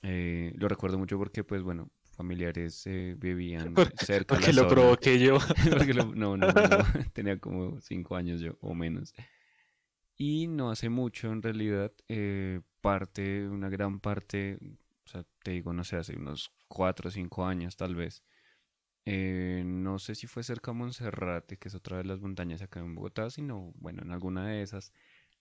[0.02, 4.52] Eh, lo recuerdo mucho porque, pues bueno, familiares eh, vivían Por- cerca a la Porque
[4.52, 4.68] lo zona.
[4.68, 5.38] provoqué yo.
[5.94, 6.52] Lo- no, no, no,
[7.14, 9.14] tenía como cinco años yo o menos.
[10.16, 14.58] Y no hace mucho, en realidad, eh, parte, una gran parte,
[15.04, 18.22] o sea, te digo, no sé, hace unos cuatro o cinco años tal vez.
[19.06, 22.80] Eh, no sé si fue cerca a Monserrate, que es otra de las montañas acá
[22.80, 24.92] en Bogotá, sino, bueno, en alguna de esas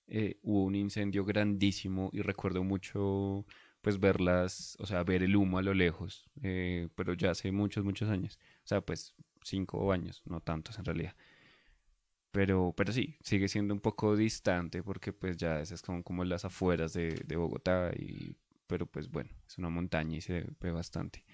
[0.08, 3.45] eh, hubo un incendio grandísimo y recuerdo mucho,
[3.82, 7.84] pues, verlas, o sea, ver el humo a lo lejos, eh, pero ya hace muchos,
[7.86, 8.39] muchos años.
[8.65, 11.15] O sea, pues, cinco años, no tantos en realidad.
[12.32, 16.93] Pero, pero sí, sigue siendo un poco distante porque pues ya esas como las afueras
[16.93, 18.36] de, de Bogotá y
[18.67, 21.26] pero pues bueno, es una montaña y se ve bastante.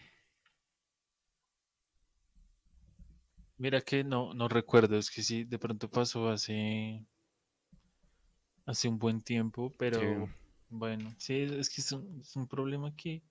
[3.58, 7.06] Mira que no, no recuerdo, es que sí, de pronto pasó hace,
[8.66, 10.30] hace un buen tiempo, Sí, pero
[10.70, 13.22] bueno, sí, es es que es un, es un problema que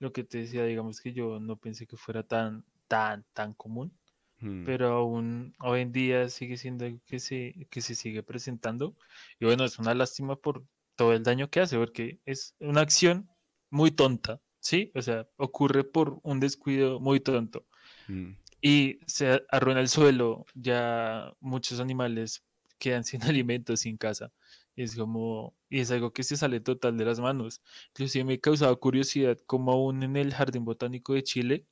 [0.00, 3.92] lo que te decía, digamos que yo no pensé que fuera tan, tan, tan común,
[4.40, 8.96] mm, pero aún hoy en día sigue siendo algo que se, que se sigue presentando.
[9.40, 10.64] Y bueno, es una lástima por
[10.96, 13.28] todo el daño que hace, porque es una acción
[13.70, 14.90] muy tonta, ¿sí?
[14.94, 17.66] O sea, ocurre por un descuido muy tonto
[18.08, 22.44] mm, y se arruina el suelo, ya muchos animales
[22.78, 24.32] quedan sin alimento, sin casa.
[24.76, 27.60] Es como, y es algo que se sale total de las manos.
[27.90, 31.66] Inclusive me causaba curiosidad cómo aún en el Jardín Botánico de Chile,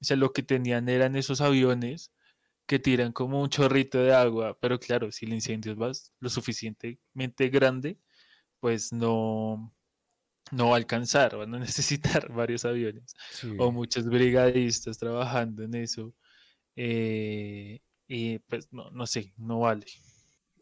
[0.00, 2.12] o sea, lo que tenían eran esos aviones
[2.66, 7.48] que tiran como un chorrito de agua, pero claro, si el incendio es lo suficientemente
[7.48, 7.98] grande,
[8.60, 9.72] pues no,
[10.52, 13.14] no va a alcanzar, van a necesitar varios aviones
[13.58, 16.14] o muchos brigadistas trabajando en eso
[16.76, 19.86] eh, y pues no, no sé, no vale.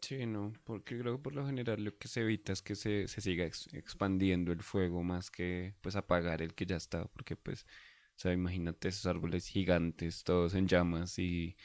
[0.00, 3.08] sí, no, porque creo que por lo general lo que se evita es que se,
[3.08, 7.36] se siga ex- expandiendo el fuego más que pues apagar el que ya está, porque
[7.36, 11.56] pues, o sea, imagínate esos árboles gigantes, todos en llamas y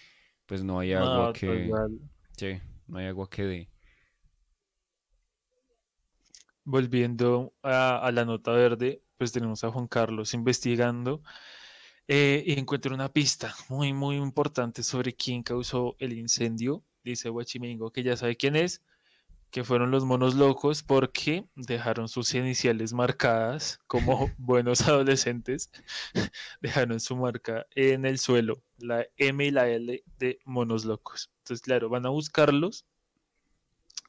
[0.45, 1.79] pues no hay agua No, que,
[2.37, 3.69] sí, no hay agua que dé.
[6.63, 11.23] Volviendo a, a la nota verde, pues tenemos a Juan Carlos investigando
[12.11, 16.83] eh, y encuentra una pista muy, muy importante sobre quién causó el incendio.
[17.03, 18.81] Dice Huachimingo que ya sabe quién es,
[19.51, 25.69] que fueron los monos locos porque dejaron sus iniciales marcadas como buenos adolescentes,
[26.61, 31.29] dejaron su marca en el suelo, la M y la L de monos locos.
[31.43, 32.87] Entonces, claro, van a buscarlos.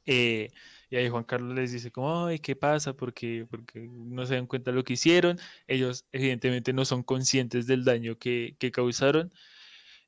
[0.07, 0.51] Eh,
[0.91, 2.95] y ahí Juan Carlos les dice como, ay, ¿qué pasa?
[2.95, 5.39] Porque, porque no se dan cuenta de lo que hicieron.
[5.69, 9.33] Ellos evidentemente no son conscientes del daño que, que causaron.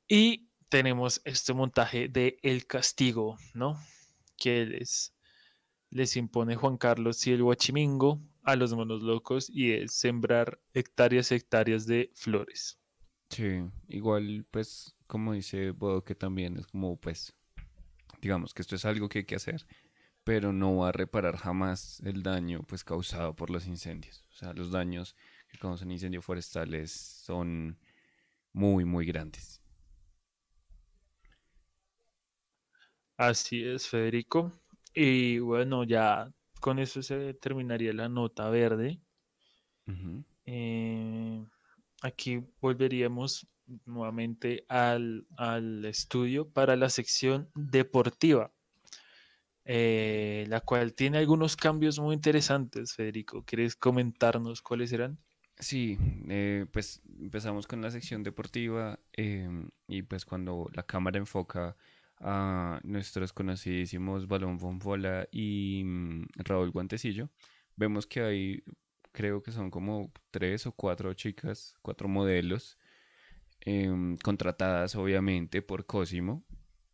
[0.09, 3.79] Y tenemos este montaje de El Castigo, ¿no?
[4.35, 5.13] Que les,
[5.89, 11.31] les impone Juan Carlos y el Huachimingo a los monos locos y es sembrar hectáreas
[11.31, 12.77] y hectáreas de flores.
[13.29, 17.33] Sí, igual pues como dice Bodo que también es como pues
[18.21, 19.65] digamos que esto es algo que hay que hacer
[20.23, 24.25] pero no va a reparar jamás el daño pues causado por los incendios.
[24.31, 25.15] O sea, los daños
[25.49, 27.77] que causan incendios forestales son
[28.53, 29.61] muy, muy grandes.
[33.17, 34.51] Así es, Federico.
[34.93, 38.99] Y bueno, ya con eso se terminaría la nota verde.
[40.45, 41.45] Eh,
[42.01, 43.47] aquí volveríamos
[43.85, 48.51] nuevamente al, al estudio para la sección deportiva.
[49.65, 53.43] Eh, la cual tiene algunos cambios muy interesantes, Federico.
[53.45, 55.17] ¿Quieres comentarnos cuáles serán?
[55.57, 55.97] Sí,
[56.29, 61.77] eh, pues empezamos con la sección deportiva em, y pues cuando la cámara enfoca
[62.19, 67.29] a nuestros conocidísimos Balón Fonfola y mm, Raúl Guantecillo,
[67.75, 68.63] vemos que hay,
[69.11, 72.77] creo que son como tres o cuatro chicas, cuatro modelos,
[73.61, 76.43] em, contratadas obviamente por Cosimo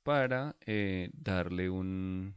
[0.03, 2.35] para eh, darle un,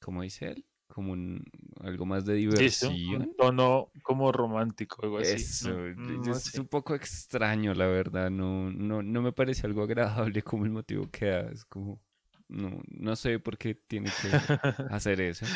[0.00, 1.44] como dice él, como un,
[1.82, 2.94] algo más de diversión.
[3.22, 5.34] un tono como romántico, algo así.
[5.34, 10.64] Eso, es un poco extraño, la verdad, no, no, no me parece algo agradable como
[10.64, 12.00] el motivo que da, es como,
[12.48, 14.28] no, no sé por qué tiene que
[14.90, 15.46] hacer eso.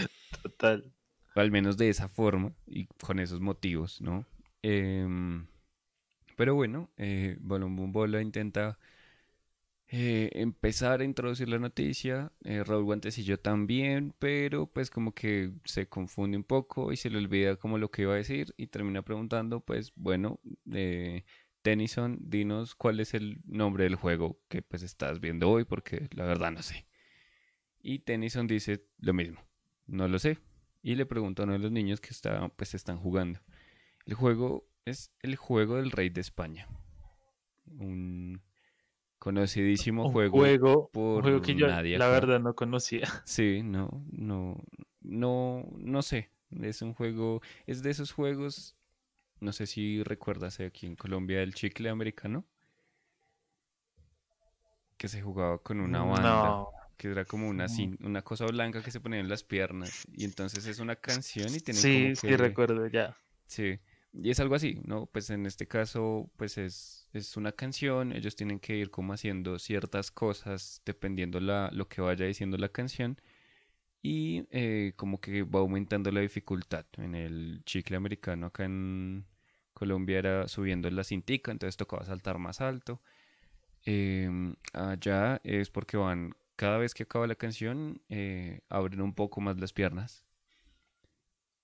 [0.43, 0.93] Total.
[1.35, 4.25] al menos de esa forma y con esos motivos, ¿no?
[4.63, 5.47] Em,
[6.37, 8.79] pero bueno, eh, Balón Bola intenta
[9.89, 12.33] eh, empezar a introducir la noticia.
[12.43, 17.19] Eh, Raúl Guantecillo también, pero pues como que se confunde un poco y se le
[17.19, 20.41] olvida como lo que iba a decir y termina preguntando, pues bueno,
[20.73, 21.25] eh,
[21.63, 26.25] Tennyson, dinos cuál es el nombre del juego que pues estás viendo hoy, porque la
[26.25, 26.87] verdad no sé.
[27.81, 29.41] Y Tennyson dice lo mismo,
[29.87, 30.39] no lo sé.
[30.83, 33.41] Y le pregunta a uno de los niños que está, pues están jugando.
[34.07, 36.69] El juego es el juego del rey de España.
[37.67, 38.43] Un
[39.25, 43.09] Conocidísimo juego, juego, por un juego que yo la verdad no conocía.
[43.27, 44.63] Sí, no, no,
[45.01, 46.31] no, no sé.
[46.61, 48.77] Es un juego, es de esos juegos,
[49.41, 52.45] no sé si recuerdas aquí en Colombia el chicle americano,
[54.99, 56.69] que se jugaba con una banda.
[56.97, 57.67] Que era como una,
[58.05, 60.07] una cosa blanca que se ponía en las piernas.
[60.13, 63.17] Y entonces es una canción y tiene sí, como Sí, recuerdo, ya.
[63.47, 63.81] Sí.
[64.17, 65.07] Y es algo así, ¿no?
[65.07, 69.59] Pues en este caso, pues es, es una canción, ellos tienen que ir como haciendo
[69.59, 73.21] ciertas cosas dependiendo la, lo que vaya diciendo la canción
[74.03, 76.87] y eh, como que va aumentando la dificultad.
[76.97, 79.27] En el chicle americano acá en
[79.73, 83.03] Colombia era subiendo la cintica, entonces tocaba saltar más alto.
[83.85, 89.41] Em, allá es porque van, cada vez que acaba la canción, eh, abren un poco
[89.41, 90.25] más las piernas.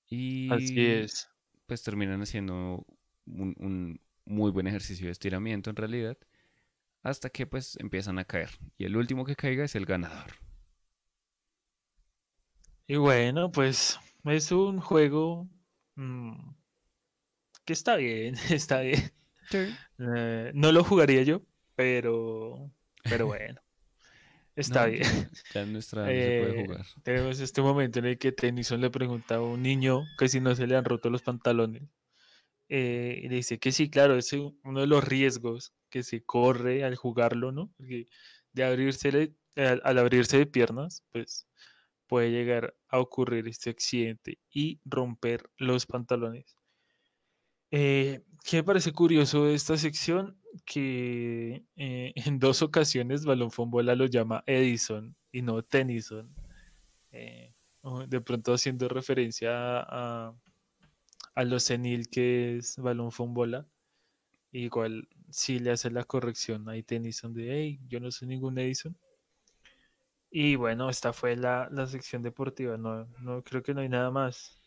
[0.08, 0.52] Y...
[0.52, 1.29] Así es
[1.70, 2.84] pues terminan haciendo
[3.26, 6.18] un, muy buen ejercicio de estiramiento en realidad,
[7.04, 8.50] hasta que pues empiezan a caer.
[8.76, 10.32] Y el último que caiga es el ganador.
[12.88, 15.48] Y bueno, pues es un juego
[15.94, 16.54] mm,
[17.64, 19.12] que está bien, está bien.
[19.52, 21.42] Eh, no lo jugaría yo,
[21.76, 22.68] pero,
[23.04, 23.59] pero bueno.
[24.56, 25.02] Está bien.
[25.54, 26.86] Ya en nuestra se puede eh, jugar.
[27.02, 30.54] Tenemos este momento en el que Tennyson le pregunta a un niño que si no
[30.54, 31.82] se le han roto los pantalones.
[32.68, 36.84] Eh, y le dice que sí, claro, es uno de los riesgos que se corre
[36.84, 37.72] al jugarlo, ¿no?
[38.52, 41.48] de abrirse, al, abrirse de piernas, pues
[42.06, 46.56] puede llegar a ocurrir este accidente y romper los pantalones.
[47.70, 50.36] Eh, ¿Qué me parece curioso de esta sección?
[50.64, 56.34] Que eh, en dos ocasiones Balón Fombola lo llama Edison y no Tennyson.
[57.12, 57.54] Eh,
[58.08, 59.50] de pronto haciendo referencia
[59.80, 60.34] a,
[61.34, 63.66] a, lo senil que es Balón Fombola.
[64.52, 68.96] Igual si le hace la corrección a Tennyson de, hey, yo no soy ningún Edison.
[70.30, 72.76] Y bueno, esta fue la, la sección deportiva.
[72.76, 74.59] No, no creo que no hay nada más.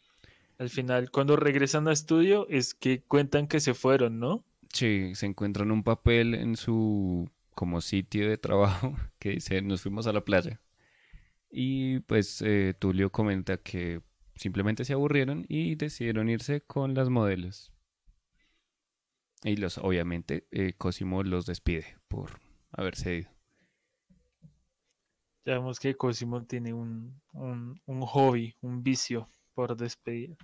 [0.58, 4.46] Al final, cuando regresan a estudio, es que cuentan que se fueron, ¿no?
[4.72, 10.08] Sí, se encuentran un papel en su como sitio de trabajo que dice nos fuimos
[10.08, 10.62] a la playa.
[11.50, 14.02] Y pues eh, Tulio comenta que
[14.36, 17.72] simplemente se aburrieron y decidieron irse con las modelos.
[19.44, 22.40] Y los, obviamente, eh, Cosimo los despide por
[22.72, 23.30] haberse ido.
[25.46, 30.38] Ya vemos que Cosimo tiene un, un, un hobby, un vicio por despedir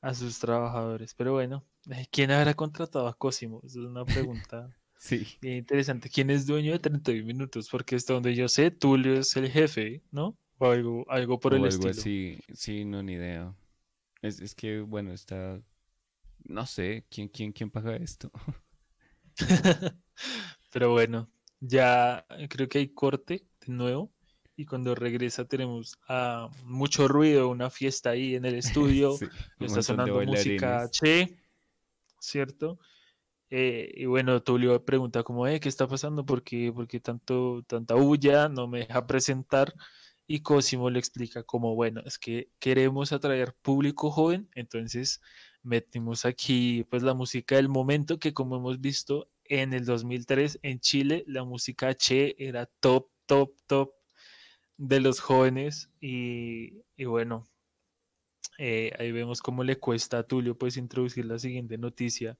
[0.00, 1.14] a sus trabajadores.
[1.14, 3.60] Pero bueno, eh, ¿quién habrá contratado a Cosimo?
[3.64, 5.26] Esa es una pregunta Sí.
[5.40, 6.08] bien interesante.
[6.10, 7.68] ¿Quién es dueño de 31 minutos?
[7.70, 10.36] Porque hasta donde yo sé, Tulio es el jefe, ¿no?
[10.58, 11.90] O algo, algo por O el algo estilo.
[11.90, 12.38] así.
[12.54, 13.54] Sí, no, ni idea.
[14.22, 15.60] Es, es que, bueno, está...
[16.44, 18.30] No sé, ¿quién, quién, quién paga esto?
[20.72, 21.30] Pero bueno,
[21.60, 24.12] ya creo que hay corte de nuevo.
[24.62, 29.16] Y cuando regresa tenemos ah, mucho ruido, una fiesta ahí en el estudio.
[29.18, 29.26] Sí,
[29.58, 31.36] Está sonando música che,
[32.20, 32.78] ¿cierto?
[33.50, 36.24] Eh, y bueno, Tulio pregunta como, eh, ¿qué está pasando?
[36.24, 38.48] ¿Por qué, por qué tanto, tanta bulla?
[38.48, 39.74] No me deja presentar.
[40.28, 45.20] Y Cosimo le explica como, bueno, es que queremos atraer público joven, entonces
[45.64, 50.78] metimos aquí pues la música del momento que como hemos visto en el 2003 en
[50.78, 53.92] Chile, la música Che era top, top, top
[54.88, 57.48] de los jóvenes y, y bueno,
[58.58, 62.38] eh, ahí vemos cómo le cuesta a Tulio pues introducir la siguiente noticia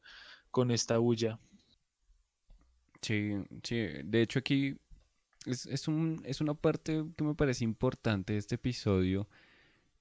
[0.50, 1.38] con esta bulla.
[3.00, 3.32] Sí,
[3.64, 3.76] sí.
[4.04, 4.76] De hecho, aquí
[5.46, 9.28] es, es un, es una parte que me parece importante de este episodio.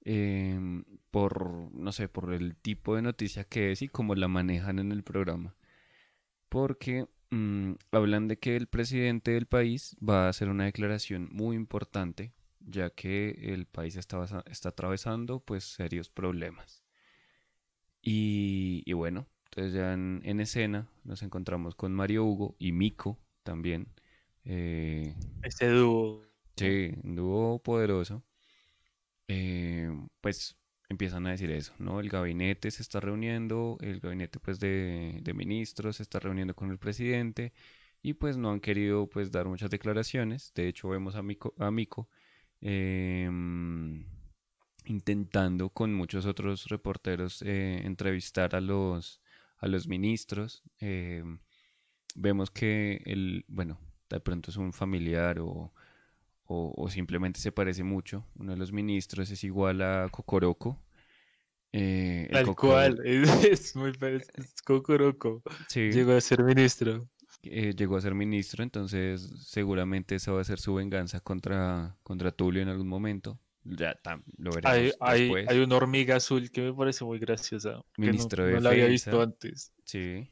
[0.04, 4.78] em, por, no sé, por el tipo de noticia que es y cómo la manejan
[4.80, 5.56] en el programa.
[6.48, 11.56] Porque mm, hablan de que el presidente del país va a hacer una declaración muy
[11.56, 16.84] importante, ya que el país está, está atravesando pues serios problemas.
[18.02, 23.18] Y, y bueno, entonces ya en, en escena nos encontramos con Mario Hugo y Mico
[23.44, 23.88] también.
[24.44, 26.22] eh, Este dúo.
[26.56, 28.22] sí, un dúo poderoso.
[29.28, 30.56] eh, pues
[30.92, 32.00] empiezan a decir eso, ¿no?
[32.00, 36.78] El gabinete se está reuniendo, el gabinete pues de, ministros se está reuniendo con el
[36.78, 37.52] presidente
[38.02, 40.52] y pues no han querido pues dar muchas declaraciones.
[40.54, 42.08] De hecho vemos a Mico, a Mico
[42.60, 44.06] em,
[44.86, 49.20] intentando con muchos otros reporteros eh, entrevistar a los,
[49.58, 50.62] a los ministros.
[50.78, 51.38] em,
[52.14, 53.78] vemos que el, bueno,
[54.10, 55.72] de pronto es un familiar o,
[56.46, 58.24] o, o simplemente se parece mucho.
[58.36, 60.78] Uno de los ministros es igual a Cocoroco.
[61.72, 64.44] eh, Tal cual, es, es muy parecido.
[64.64, 65.42] Cocoroco.
[65.68, 67.08] sí, Llegó a ser ministro.
[67.42, 72.30] eh, llegó a ser ministro, entonces seguramente esa va a ser su venganza contra, contra
[72.32, 73.38] Tulio en algún momento.
[73.64, 75.48] Ya tam- lo Hay, veremos hay, después.
[75.48, 77.80] hay una hormiga azul que me parece muy graciosa.
[78.00, 79.72] Que no, Ministro de no la había visto antes.
[79.84, 80.28] Sí.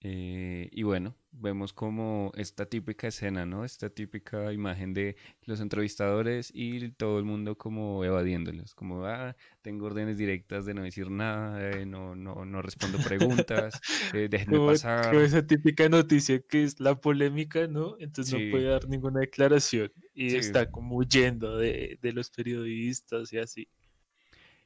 [0.00, 3.64] Eh, y bueno, vemos como esta típica escena, ¿no?
[3.64, 9.86] Esta típica imagen de los entrevistadores y todo el mundo como evadiéndolos, como, ah, tengo
[9.86, 13.80] órdenes directas de no decir nada, eh, no, no, no respondo preguntas,
[14.12, 14.88] eh, déjenme Como, pasar.
[15.08, 17.96] como esa típica noticia que es la polémica, ¿no?
[17.98, 20.36] Entonces no puede dar ninguna declaración y Sí.
[20.36, 23.68] está como huyendo de, de los periodistas y así.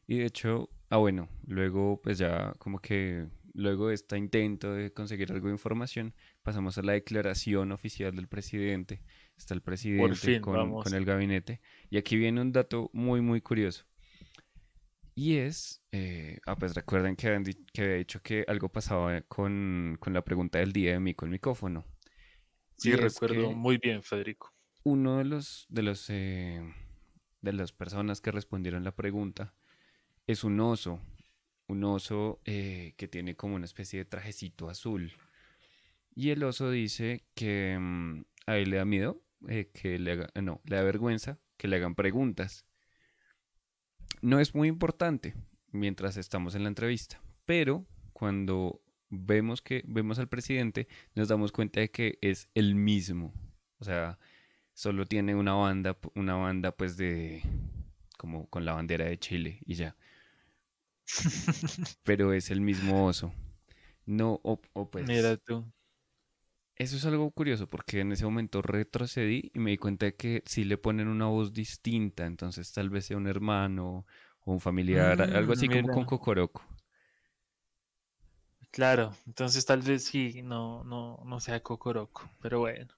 [0.06, 4.92] Y de hecho, ah bueno, luego pues ya como que luego de este intento de
[4.92, 9.02] conseguir algo de información, pasamos a la declaración oficial del presidente.
[9.36, 11.60] Está el presidente fin, con, el gabinete.
[11.90, 13.84] Y aquí viene un dato muy, muy curioso.
[15.14, 19.98] Y es, eh, ah pues recuerden que, habían que había dicho que algo pasaba con,
[20.00, 21.84] con la pregunta del día de mí con el micrófono.
[22.76, 24.54] Sí, Y recuerdo muy bien, Federico.
[24.84, 26.62] uno de los de los eh,
[27.42, 29.54] de las personas que respondieron la pregunta
[30.26, 31.00] es un oso,
[31.68, 35.12] un oso eh, que tiene como una especie de trajecito azul.
[36.14, 40.30] Y el oso dice que mm, a él le da miedo, eh, que le haga,
[40.40, 42.66] no, le da vergüenza que le hagan preguntas.
[44.20, 45.34] No es muy importante
[45.70, 51.80] mientras estamos en la entrevista, pero cuando vemos que vemos al presidente nos damos cuenta
[51.80, 53.32] de que es el mismo.
[53.78, 54.18] O sea,
[54.74, 57.42] solo tiene una banda, una banda pues de
[58.18, 59.96] como con la bandera de Chile y ya.
[62.04, 63.32] Pero es el mismo oso.
[64.06, 65.70] No, o, o pues Mira tú.
[66.76, 70.42] eso es algo curioso porque en ese momento retrocedí y me di cuenta de que
[70.46, 74.06] sí le ponen una voz distinta, entonces tal vez sea un hermano
[74.44, 76.04] o un familiar, algo Mm, así como con.
[76.04, 76.62] Cocoroco.
[78.72, 82.92] Claro, entonces tal vez sí, no, no, no sea Cocoroco, pero bueno.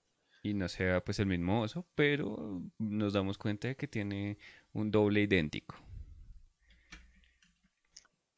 [0.45, 4.39] Y no sea pues el mismo oso, pero nos damos cuenta de que tiene
[4.73, 5.75] un doble idéntico.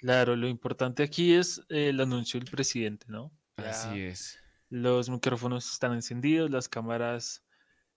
[0.07, 3.33] Claro, lo importante aquí es el anuncio del presidente, ¿no?
[3.57, 4.39] Así es.
[4.69, 7.45] los micrófonos están encendidos, las cámaras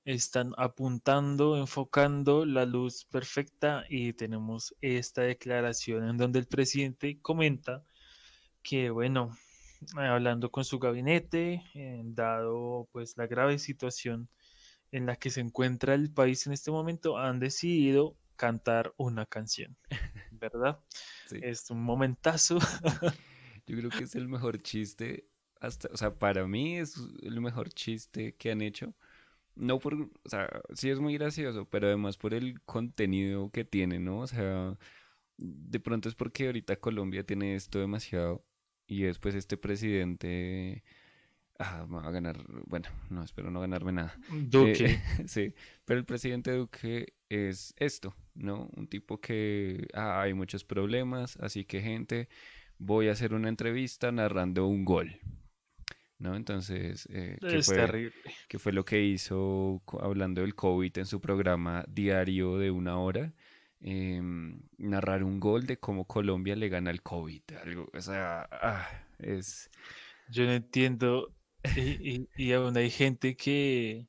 [0.06, 7.84] están apuntando, enfocando la luz perfecta y tenemos esta declaración en donde el presidente comenta
[8.64, 9.38] que, bueno,
[9.96, 14.30] hablando con su gabinete, eh, dado pues la grave situación
[14.92, 19.78] en la que se encuentra el país en este momento, han decidido cantar una canción,
[20.40, 20.80] ¿verdad?
[21.32, 22.60] Es un momentazo.
[23.68, 25.28] Yo creo que es el mejor chiste,
[25.60, 28.96] hasta, o sea, para mí es el mejor chiste que han hecho.
[29.56, 34.00] No por, o sea, sí es muy gracioso, pero además por el contenido que tiene,
[34.00, 34.22] ¿no?
[34.22, 34.78] O sea,
[35.38, 38.46] de pronto es porque ahorita Colombia tiene esto demasiado
[38.88, 40.84] y después este presidente
[41.60, 44.18] ah, va a ganar, bueno, no, espero no ganarme nada.
[44.32, 44.86] Duque.
[44.86, 45.54] Eh, sí,
[45.86, 48.70] pero el presidente Duque es esto, ¿no?
[48.76, 52.30] Un tipo que ah, hay muchos problemas, así que gente,
[52.78, 55.20] voy a hacer una entrevista narrando un gol.
[56.18, 56.36] ¿No?
[56.36, 58.12] Entonces, eh, ¿qué, fue,
[58.50, 63.34] ¿qué fue lo que hizo hablando del COVID en su programa diario de una hora?
[63.80, 67.44] Em, narrar un gol de cómo Colombia le gana el COVID.
[67.64, 68.86] Algo, o sea, ah,
[69.20, 69.72] es...
[70.30, 71.34] Yo no entiendo.
[71.76, 74.08] Y, y, aún hay gente que,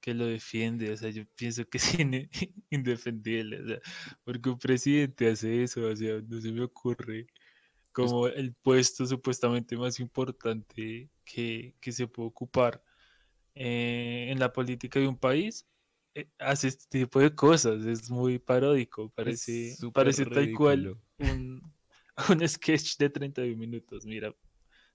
[0.00, 0.92] que lo defiende.
[0.92, 1.98] O sea, yo pienso que es
[2.70, 3.62] indefendible.
[3.62, 3.80] O sea,
[4.24, 5.86] porque un presidente hace eso.
[5.86, 7.26] O sea, no se me ocurre
[7.92, 12.82] como el puesto supuestamente más importante que, que se puede ocupar
[13.54, 15.66] eh, en la política de un país
[16.14, 21.62] eh, hace este tipo de cosas, es muy paródico, parece, parece tal cual un,
[22.30, 24.34] un, sketch de 31 minutos, mira,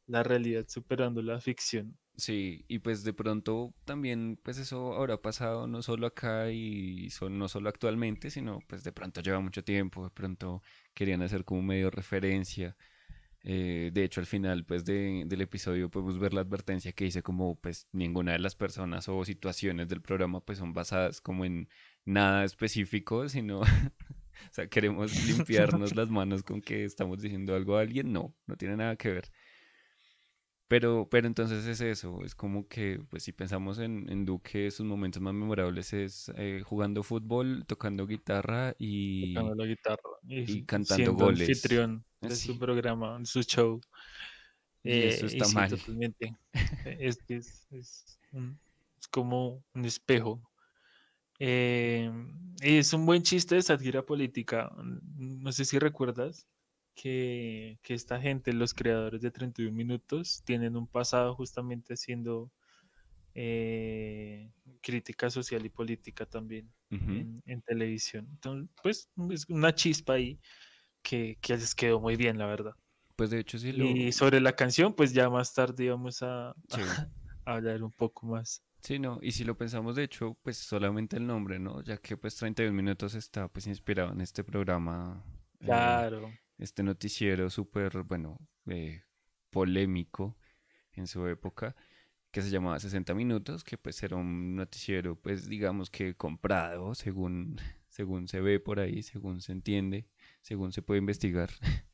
[0.07, 1.97] la realidad superando la ficción.
[2.15, 7.37] Sí, y pues de pronto también, pues eso habrá pasado no solo acá y son,
[7.37, 10.63] no solo actualmente, sino pues de pronto lleva mucho tiempo, de pronto
[10.95, 12.75] querían hacer como medio referencia
[13.49, 17.55] eh, de hecho, al final pues, del episodio podemos ver la advertencia que dice como
[17.55, 21.69] pues ninguna de las personas o situaciones del programa pues son basadas como en
[22.03, 27.81] nada específico, sino, o sea, queremos limpiarnos las manos con que estamos diciendo algo a
[27.81, 29.31] alguien, no, no tiene nada que ver.
[30.67, 34.85] Pero, pero entonces es eso, es como que, pues si pensamos en, en Duque, sus
[34.85, 41.13] momentos más memorables es eh, jugando fútbol, tocando guitarra y, tocando la guitarra y, cantando
[41.13, 41.47] goles.
[41.47, 43.79] anfitrión de su programa, de su show.
[44.83, 45.69] Y eso eh, está mal.
[45.69, 46.35] Totalmente.
[46.99, 50.41] es, es, es, es, como un espejo.
[51.39, 52.11] Eh,
[52.61, 54.69] es un buen chiste de sátira política.
[55.15, 56.45] No sé si recuerdas
[56.97, 62.51] que, esta gente, los creadores de 31 minutos, tienen un pasado justamente haciendo
[63.35, 68.27] eh, crítica social y política también en, televisión.
[68.31, 70.39] Entonces, pues es una chispa ahí
[71.03, 72.73] que, les quedó muy bien, la verdad.
[73.15, 73.85] Pues de hecho sí lo...
[73.85, 76.55] Y sobre la canción, pues ya más tarde vamos a,
[77.45, 78.63] hablar un poco más.
[78.81, 81.83] Sí, no, y si lo pensamos de hecho, pues solamente el nombre, ¿no?
[81.83, 85.23] Ya que pues 31 minutos está pues inspirado en este programa.
[85.59, 89.03] Eh, claro este noticiero súper, bueno, eh,
[89.49, 90.37] polémico
[90.93, 91.75] en su época,
[92.31, 97.57] que se llamaba 60 Minutos, que pues era un noticiero, pues digamos que comprado, según,
[97.89, 100.07] según se ve por ahí, según se entiende,
[100.41, 101.49] según se puede investigar,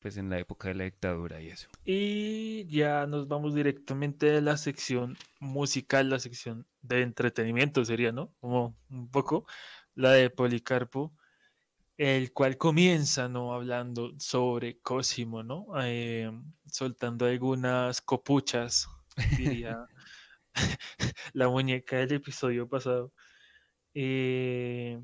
[0.00, 1.68] pues en la época de la dictadura y eso.
[1.84, 8.34] Y ya nos vamos directamente a la sección musical, la sección de entretenimiento sería, ¿no?
[8.40, 9.46] Como un poco
[9.94, 11.12] la de Policarpo
[11.98, 13.52] el cual comienza, ¿no?
[13.52, 15.66] Hablando sobre Cosimo, ¿no?
[15.82, 16.30] Eh,
[16.70, 18.88] soltando algunas copuchas,
[19.36, 19.84] diría
[21.34, 23.12] la muñeca del episodio pasado.
[23.94, 25.00] Eh,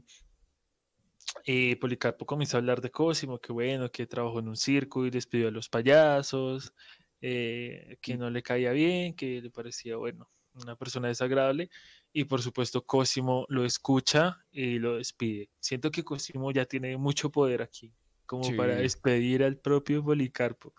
[1.46, 5.10] eh, Policarpo comienza a hablar de Cosimo, que bueno, que trabajó en un circo y
[5.10, 6.72] despidió a los payasos,
[7.20, 11.70] que no le caía bien, que le parecía, bueno, una persona desagradable
[12.16, 15.50] y por supuesto Cosimo lo escucha y lo despide.
[15.58, 17.92] Siento que Cosimo ya tiene mucho poder aquí,
[18.24, 20.72] como para despedir al propio Policarpo.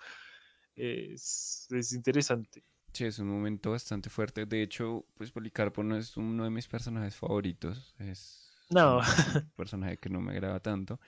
[0.75, 2.63] Es, es, interesante.
[2.93, 4.45] Sí, es un momento bastante fuerte.
[4.45, 7.93] De hecho, pues Policarpo no es uno de mis personajes favoritos.
[7.99, 8.99] Es no.
[8.99, 9.03] un
[9.57, 11.01] personaje que no me agrada tanto.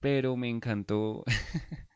[0.00, 1.24] Pero me encantó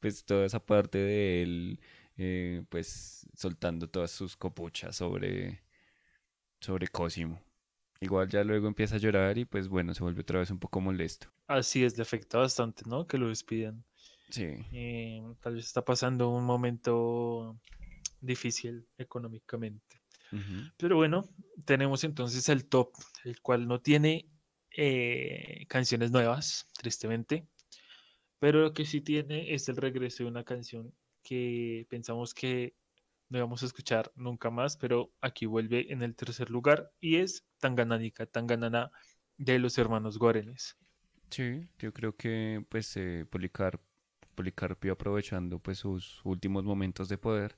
[0.00, 1.80] pues toda esa parte de él,
[2.18, 5.62] eh, pues soltando todas sus copuchas sobre
[6.62, 7.40] sobre Cosimo.
[8.00, 10.80] Igual ya luego empieza a llorar y pues bueno, se vuelve otra vez un poco
[10.80, 11.28] molesto.
[11.46, 13.06] Así es, le afecta bastante, ¿no?
[13.06, 13.84] Que lo despidan.
[14.30, 14.56] Sí.
[14.72, 17.60] Eh, tal vez está pasando un momento
[18.20, 20.00] difícil económicamente.
[20.78, 21.28] Pero bueno,
[21.66, 22.90] tenemos entonces el top,
[23.24, 24.30] el cual no tiene
[24.74, 27.46] eh, canciones nuevas, tristemente.
[28.38, 32.74] Pero lo que sí tiene es el regreso de una canción que pensamos que
[33.32, 37.46] no íbamos a escuchar nunca más, pero aquí vuelve en el tercer lugar y es
[37.60, 38.92] Tangananica, Tanganana
[39.38, 40.76] de los hermanos Guarenes.
[41.30, 43.24] Sí, yo creo que pues eh,
[44.34, 47.56] Policarpio aprovechando pues sus últimos momentos de poder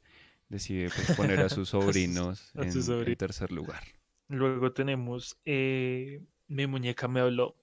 [0.49, 3.83] decide pues, poner a sus sobrinos en, tercer lugar.
[4.29, 7.57] Luego tenemos eh, Mi muñeca me habló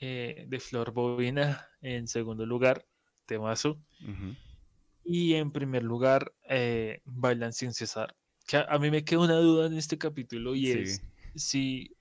[0.00, 2.86] eh, de Flor Bobina en segundo lugar,
[3.26, 3.82] Temazo.
[5.12, 8.14] Y en primer lugar, eh, Bailan sin cesar.
[8.46, 11.02] Que a, mí me queda una duda en este capítulo y es
[11.34, 11.96] si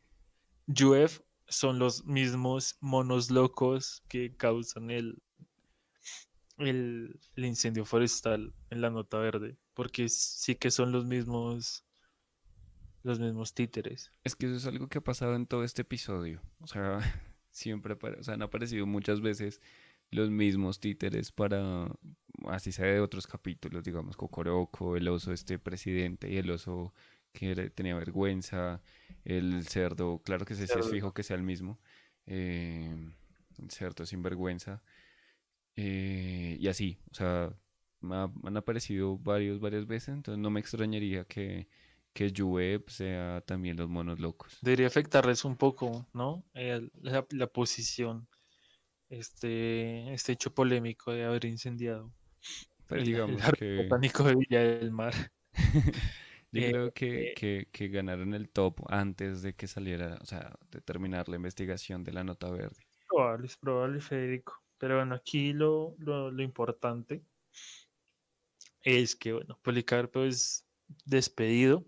[0.68, 5.24] Juef son los mismos monos locos que causan el,
[6.60, 11.84] el, incendio forestal en la nota verde, porque sí que son los mismos
[13.02, 14.12] los mismos títeres.
[14.24, 16.44] Es que eso es algo que ha pasado en todo este episodio.
[16.60, 17.00] O sea,
[17.50, 17.98] siempre
[18.28, 19.62] han aparecido muchas veces
[20.12, 21.88] los mismos títeres para,
[22.48, 26.94] así sea de otros capítulos, digamos, Cocoroco, el oso este presidente y el oso
[27.32, 28.82] que tenía vergüenza,
[29.24, 31.80] el cerdo, claro que se es fijo que sea el mismo,
[32.26, 32.96] eh,
[33.58, 34.82] el cerdo sin vergüenza,
[35.76, 37.56] eh, y así, o sea,
[38.02, 41.68] han aparecido varios, varias veces, entonces no me extrañaría que,
[42.14, 42.34] que
[42.88, 44.58] sea también los monos locos.
[44.62, 46.44] Debería afectarles un poco, ¿no?
[46.54, 48.28] la, posición,
[49.10, 52.12] este, este hecho polémico de haber incendiado
[52.90, 53.78] pues digamos el, que...
[53.84, 55.14] botánico de Villa del Mar.
[56.52, 60.58] Yo creo eh, que, que, que, ganaron el top antes de que saliera, o sea,
[60.72, 62.88] de terminar la investigación de la nota verde.
[63.08, 64.60] Probable, es probable, Federico.
[64.80, 67.22] Pero bueno, aquí lo, lo, lo importante
[68.82, 70.66] es que, bueno, Policarpo es
[71.06, 71.86] despedido.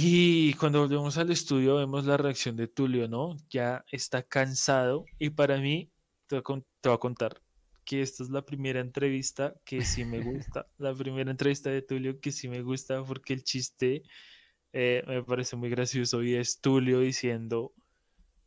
[0.00, 3.36] Y cuando volvemos al estudio vemos la reacción de Tulio, ¿no?
[3.50, 5.90] Ya está cansado y para mí,
[6.28, 7.42] te voy a contar,
[7.84, 12.20] que esta es la primera entrevista que sí me gusta, la primera entrevista de Tulio
[12.20, 14.04] que sí me gusta porque el chiste
[14.72, 17.74] eh, me parece muy gracioso y es Tulio diciendo,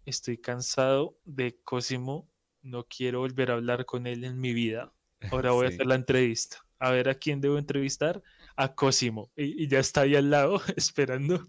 [0.06, 2.30] estoy cansado de Cosimo,
[2.62, 4.94] no quiero volver a hablar con él en mi vida,
[5.30, 8.24] ahora voy a hacer la entrevista, a ver a quién debo entrevistar,
[8.62, 11.48] a Cosimo, y, ya está ahí al lado esperando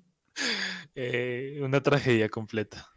[0.95, 2.89] eh, una tragedia completa.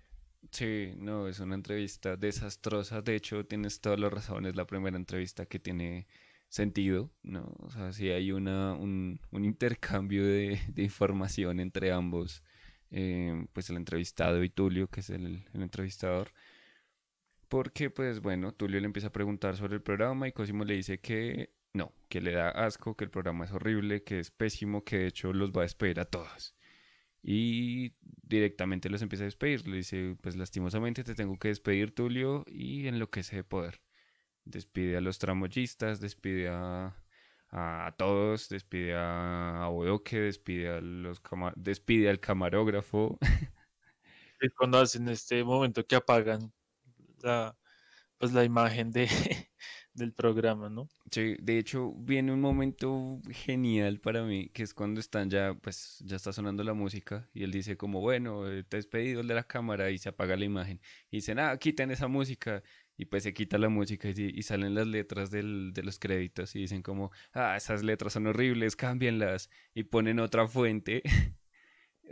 [0.51, 3.01] Sí, no, es una entrevista desastrosa.
[3.01, 4.55] De hecho, tienes todas las razones.
[4.55, 6.07] La primera entrevista que tiene
[6.47, 7.53] sentido, ¿no?
[7.59, 12.43] O sea, si hay una, un, intercambio de, información entre ambos,
[12.91, 16.32] eh, pues el entrevistado y Tulio, que es el, el, entrevistador.
[17.49, 20.99] Porque, pues bueno, Tulio le empieza a preguntar sobre el programa y Cosimo le dice
[20.99, 24.97] que no, que le da asco, que el programa es horrible, que es pésimo, que
[24.99, 26.55] de hecho los va a despedir a todos
[27.28, 29.67] y directamente los empieza a despedir.
[29.67, 33.82] Le dice, pues lastimosamente te tengo que despedir, Tulio, y enloquece de poder.
[34.45, 36.95] Despide a los tramoyistas, despide a,
[37.97, 39.71] todos, despide a, a
[40.11, 41.19] despide, a los
[41.55, 43.17] despide al camarógrafo.
[44.41, 46.51] Es cuando hacen este momento que apagan
[47.23, 47.57] la,
[48.17, 49.07] pues la imagen de,
[49.96, 50.89] del programa, ¿no?
[51.10, 56.04] Sí, de hecho viene un momento genial para mí, que es cuando están ya, pues
[56.06, 59.28] ya está sonando la música y él dice como, bueno, eh, te has pedido el
[59.28, 60.82] de la cámara y se apaga la imagen.
[61.10, 62.62] Y dicen, ah, quiten esa música.
[62.98, 66.60] Y pues se quita la música y, salen las letras del, de los créditos y
[66.60, 69.50] dicen como, ah, esas letras son horribles, cámbienlas.
[69.74, 71.02] Y ponen otra fuente.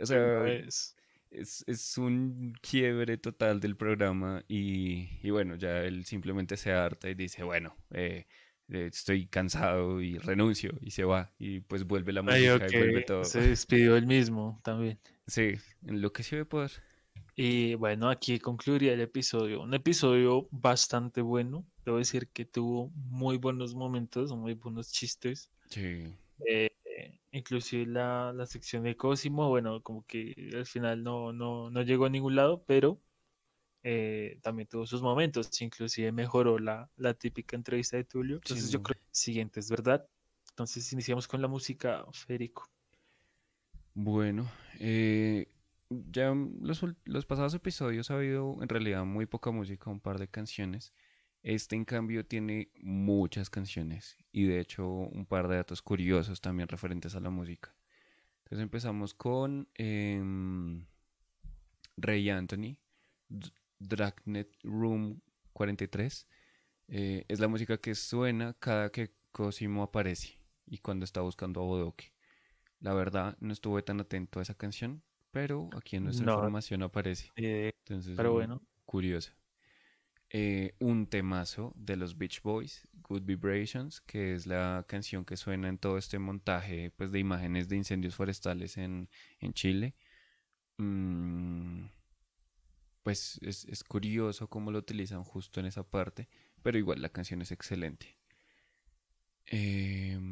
[0.00, 0.96] o sea, es,
[1.98, 7.76] un quiebre total del programa y, bueno, ya él simplemente se harta y dice, bueno,
[7.90, 8.26] eh,
[8.68, 13.02] eh, estoy cansado y renuncio y se va y pues vuelve la música y vuelve
[13.02, 13.24] todo.
[13.24, 14.98] Se despidió él mismo también.
[15.26, 15.54] Sí,
[15.86, 16.70] enloqueció de poder.
[17.36, 19.60] Y bueno, aquí concluiría el episodio.
[19.62, 21.66] Un episodio bastante bueno.
[21.84, 25.50] Debo decir que tuvo muy buenos momentos, muy buenos chistes.
[25.68, 26.16] Sí.
[26.48, 26.70] Eh,
[27.34, 32.06] inclusive la, la, sección de Cosimo, bueno, como que al final no, no, no llegó
[32.06, 33.00] a ningún lado, pero
[33.82, 38.36] eh, también tuvo sus momentos, inclusive mejoró la, la típica entrevista de Tulio.
[38.36, 40.06] Entonces yo creo que siguiente es verdad.
[40.50, 42.70] Entonces iniciamos con la música, Federico.
[43.94, 45.48] Bueno, eh,
[45.90, 50.28] ya los, los pasados episodios ha habido en realidad muy poca música, un par de
[50.28, 50.94] canciones.
[51.44, 56.68] Este, en cambio, tiene muchas canciones y de hecho un par de datos curiosos también
[56.68, 57.76] referentes a la música.
[58.38, 60.86] Entonces empezamos con em,
[61.98, 62.78] Ray Anthony,
[63.78, 65.20] Dragnet Room
[65.52, 66.26] 43.
[66.88, 71.64] Eh, es la música que suena cada que Cosimo aparece y cuando está buscando a
[71.64, 72.14] Bodoque.
[72.80, 77.30] La verdad, no estuve tan atento a esa canción, pero aquí en nuestra información aparece.
[77.36, 78.62] Eh, Entonces, pero bueno.
[78.86, 79.36] Curiosa.
[80.36, 85.68] Eh, un temazo de los Beach Boys, Good Vibrations, que es la canción que suena
[85.68, 89.08] en todo este montaje pues, de imágenes de incendios forestales en,
[89.52, 89.94] Chile.
[90.78, 91.84] Mm,
[93.04, 96.28] pues es, curioso cómo lo utilizan justo en esa parte,
[96.64, 98.18] pero igual la canción es excelente.
[99.46, 100.24] Em,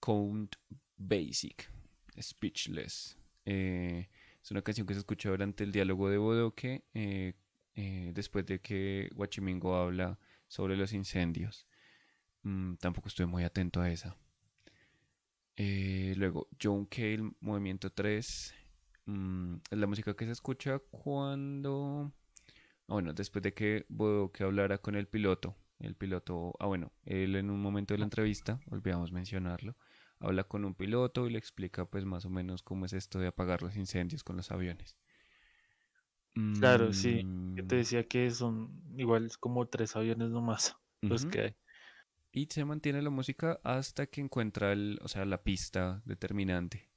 [0.00, 0.56] Count
[0.98, 1.70] Basic,
[2.20, 3.16] Speechless.
[3.46, 4.10] Eh,
[4.42, 6.84] es una canción que se escucha durante el diálogo de Bodoque,
[7.78, 10.18] eh, eh, después de que Huachimingo habla
[10.48, 11.66] sobre los incendios.
[12.42, 14.16] Mm, tampoco estuve muy atento a esa.
[16.16, 18.54] luego, John Cale, Movimiento 3.
[19.06, 22.12] Mm, es la música que se escucha cuando...
[22.88, 25.56] Ah, bueno, después de que Bodoque hablara con el piloto.
[25.78, 29.76] El piloto, ah bueno, él en un momento de la entrevista, olvidamos mencionarlo,
[30.18, 33.28] habla con un piloto y le explica pues más o menos cómo es esto de
[33.28, 34.96] apagar los incendios con los aviones.
[36.58, 37.24] Claro, sí.
[37.54, 37.78] Yo te mm.
[37.78, 41.54] decía que son igual como tres aviones nomás los que hay.
[42.30, 46.88] Y se mantiene la música hasta que encuentra el, o sea, la pista determinante,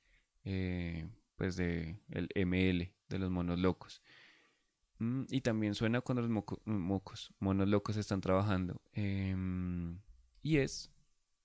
[0.44, 4.02] eh, pues de el ML de los monos locos.
[5.00, 6.30] Mm, y también suena cuando los
[6.66, 8.82] mocos, monos locos están trabajando.
[8.94, 10.00] Em,
[10.44, 10.92] y es,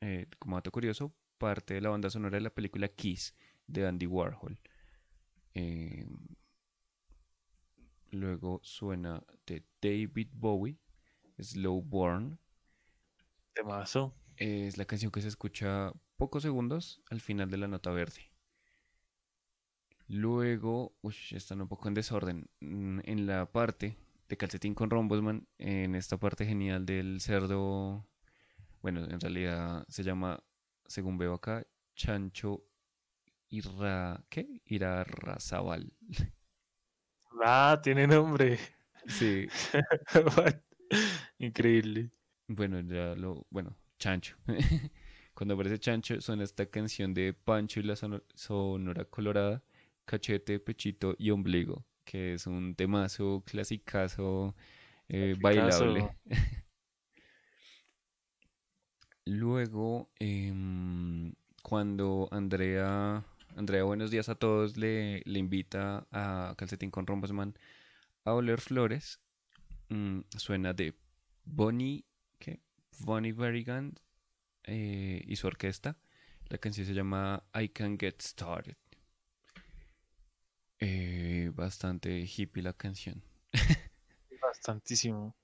[0.01, 3.35] eh, como dato curioso, parte de la banda sonora de la película Kiss
[3.67, 4.59] de Andy Warhol.
[8.17, 10.79] Luego suena de David Bowie,
[11.39, 12.39] Slow Born.
[13.53, 14.15] Temazo.
[14.37, 18.33] Es la canción que se escucha pocos segundos al final de la nota verde.
[20.09, 22.49] Luego, uy, están un poco en desorden.
[22.61, 23.99] Mm, en la parte
[24.29, 28.09] de calcetín con rombosman, en esta parte genial del cerdo,
[28.81, 30.43] bueno, en realidad se llama
[30.87, 32.65] según veo acá, Chancho
[33.49, 34.25] Irra...
[34.31, 34.63] ¿Qué?
[34.65, 35.93] Irarrazabal.
[37.49, 38.59] Ah, tiene nombre.
[39.07, 39.47] Sí.
[41.39, 42.11] Increíble.
[42.49, 43.47] Bueno, ya lo...
[43.51, 44.37] Bueno, Chancho.
[45.33, 49.63] Cuando aparece Chancho suena esta canción de Pancho y la Sonora Colorada,
[50.05, 54.57] Cachete, Pechito y Ombligo, que es un temazo clasicazo
[55.09, 56.11] eh, bailable.
[59.25, 61.33] Luego, em,
[61.63, 63.25] cuando Andrea,
[63.57, 67.55] Andrea, buenos días a todos, le, le invita a Calcetín con Rombosman
[68.25, 69.19] a oler flores,
[69.89, 70.95] mm, suena de
[71.47, 72.05] Bonnie,
[72.39, 72.61] ¿qué?
[72.99, 73.95] Bonnie Berrigan
[74.65, 75.97] eh, y su orquesta.
[76.49, 78.77] La canción se llama I Can Get Started.
[80.79, 83.23] Eh, bastante hippie la canción.
[84.43, 85.35] Bastantísimo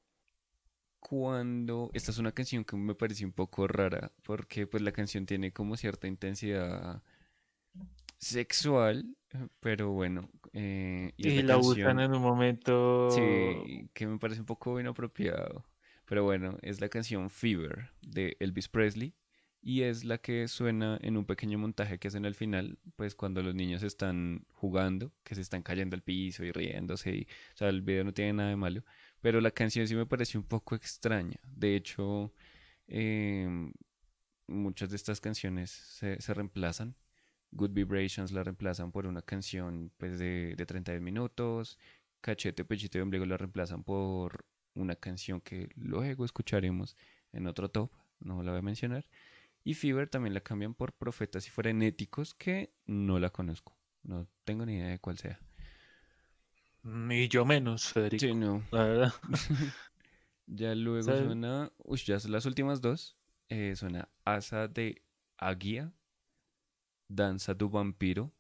[1.00, 5.26] cuando esta es una canción que me pareció un poco rara porque pues la canción
[5.26, 7.02] tiene como cierta intensidad
[8.22, 9.16] sexual
[9.60, 14.78] pero bueno eh, y, la canción, en un momento sí que me parece un poco
[14.78, 15.64] inapropiado
[16.06, 19.14] pero bueno es la canción Fever de Elvis Presley
[19.62, 23.44] y es la que suena en un pequeño montaje que hacen al final, pues cuando
[23.44, 27.22] los niños están jugando, que se están cayendo al piso y riéndose, y,
[27.54, 28.82] o sea, el video no tiene nada de malo,
[29.20, 31.38] pero la canción sí me pareció un poco extraña.
[31.46, 32.34] De hecho,
[32.88, 33.72] em,
[34.48, 36.96] muchas de estas canciones se, reemplazan.
[37.52, 41.78] Good Vibrations la reemplazan por una canción pues, de, de 32 minutos.
[42.20, 44.44] Cachete, Pechito y Ombligo la reemplazan por
[44.74, 46.96] una canción que luego escucharemos
[47.32, 47.90] en otro top,
[48.20, 49.06] no la voy a mencionar.
[49.64, 53.76] Y Fever también la cambian por Profetas y Frenéticos, que no la conozco.
[54.02, 55.40] No tengo ni idea de cuál sea.
[56.82, 58.26] Ni yo menos, Federico.
[58.26, 58.64] Sí, no.
[58.72, 59.12] La verdad.
[60.46, 61.70] ya luego suena.
[61.78, 63.16] Uy, ya son las últimas dos.
[63.48, 65.02] Eh, suena Asa de
[65.36, 65.92] Aguía,
[67.14, 68.32] Danza du Vampiro,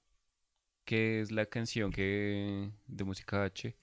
[0.84, 3.76] que es la canción que de música H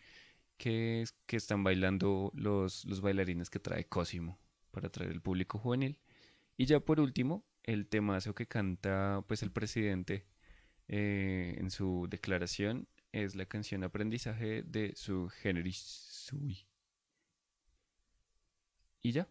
[0.58, 4.38] que, es, que están bailando los, los bailarines que trae Cosimo
[4.72, 6.00] para atraer el público juvenil.
[6.58, 10.26] Y ya por último, el temazo que canta pues el presidente
[10.88, 16.32] eh, en su declaración es la canción Aprendizaje de su Generis.
[19.02, 19.28] Y ya.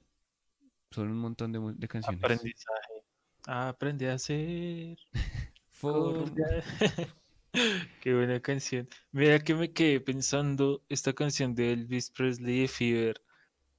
[0.90, 2.24] Son un montón de, canciones.
[2.24, 3.04] Aprendizaje.
[3.46, 4.16] Aprendí a
[8.00, 8.88] Qué buena canción.
[9.12, 13.22] Mira que me quedé pensando esta canción de Elvis Presley de Fever.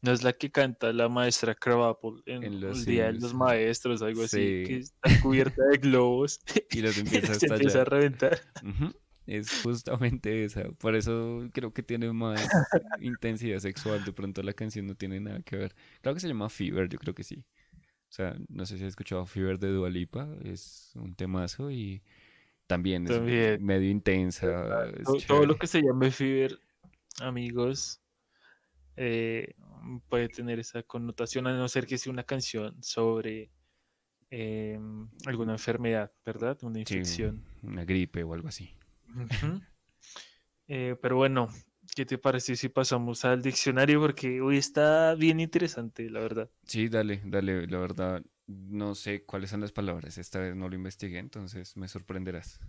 [0.01, 4.23] No es la que canta la maestra Crabapple en, el Día de los Maestros, algo
[4.23, 6.39] así, que está cubierta de globos
[6.71, 8.39] y los empieza, a, empieza a reventar.
[9.27, 10.63] Es justamente esa.
[10.79, 12.47] Por eso creo que tiene más
[13.01, 14.03] intensidad sexual.
[14.05, 15.75] De pronto la canción no tiene nada que ver.
[16.01, 17.43] Claro que se llama Fever, yo creo que sí.
[18.09, 20.27] O sea, no sé si has escuchado Fever de Dualipa.
[20.43, 22.01] Es un temazo y
[22.65, 24.91] también, es medio intensa.
[25.27, 26.59] todo, lo que se llame Fever,
[27.19, 28.01] amigos,
[28.95, 29.55] eh,
[30.07, 33.51] puede tener esa connotación, a no ser que sea una canción sobre
[34.31, 36.57] em, alguna enfermedad, ¿verdad?
[36.63, 37.43] Una Sí, infección.
[37.63, 38.75] una gripe o algo así.
[40.67, 41.49] Eh, pero bueno,
[41.95, 43.99] ¿qué te parece si pasamos al diccionario?
[44.01, 46.49] Porque hoy está bien interesante, la verdad.
[46.63, 50.75] Sí, dale, dale, la verdad, no sé cuáles son las palabras, esta vez no lo
[50.75, 52.59] investigué, entonces me sorprenderás.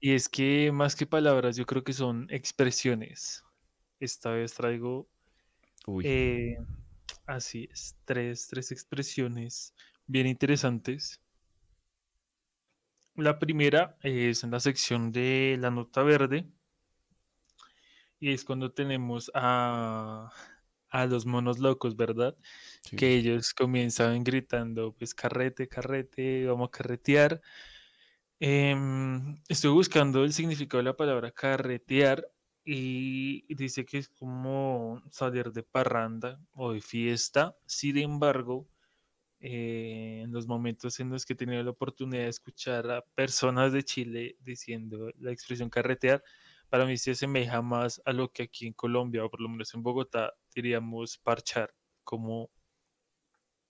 [0.00, 3.44] Y es que más que palabras, yo creo que son expresiones.
[3.98, 5.08] Esta vez traigo,
[5.86, 6.58] Uy, eh,
[7.26, 9.74] así es, tres, tres expresiones
[10.06, 11.20] bien interesantes.
[13.16, 16.46] La primera es en la sección de la nota verde
[18.20, 20.30] y es cuando tenemos a,
[20.90, 22.36] a los monos locos, ¿verdad?
[22.80, 27.42] sí, Que ellos comienzan gritando, pues carrete, carrete, vamos a carretear.
[28.38, 32.28] Em, estoy buscando el significado de la palabra carretear
[32.64, 37.56] y dice que es como salir de parranda o de fiesta.
[37.66, 38.68] Sin embargo,
[39.40, 43.72] eh, en los momentos en los que he tenido la oportunidad de escuchar a personas
[43.72, 46.22] de Chile diciendo la expresión carretear,
[46.76, 49.72] para mí se asemeja más a lo que aquí en Colombia o por lo menos
[49.74, 51.74] en Bogotá diríamos parchar,
[52.04, 52.50] como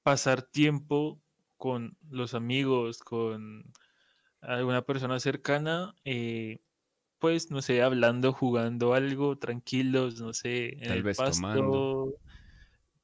[0.03, 1.23] pasar tiempo
[1.57, 3.73] con los amigos, con
[4.41, 6.61] alguna persona cercana, eh,
[7.19, 12.15] pues no sé, hablando, jugando algo, tranquilos, no sé, en tal el vez tomando,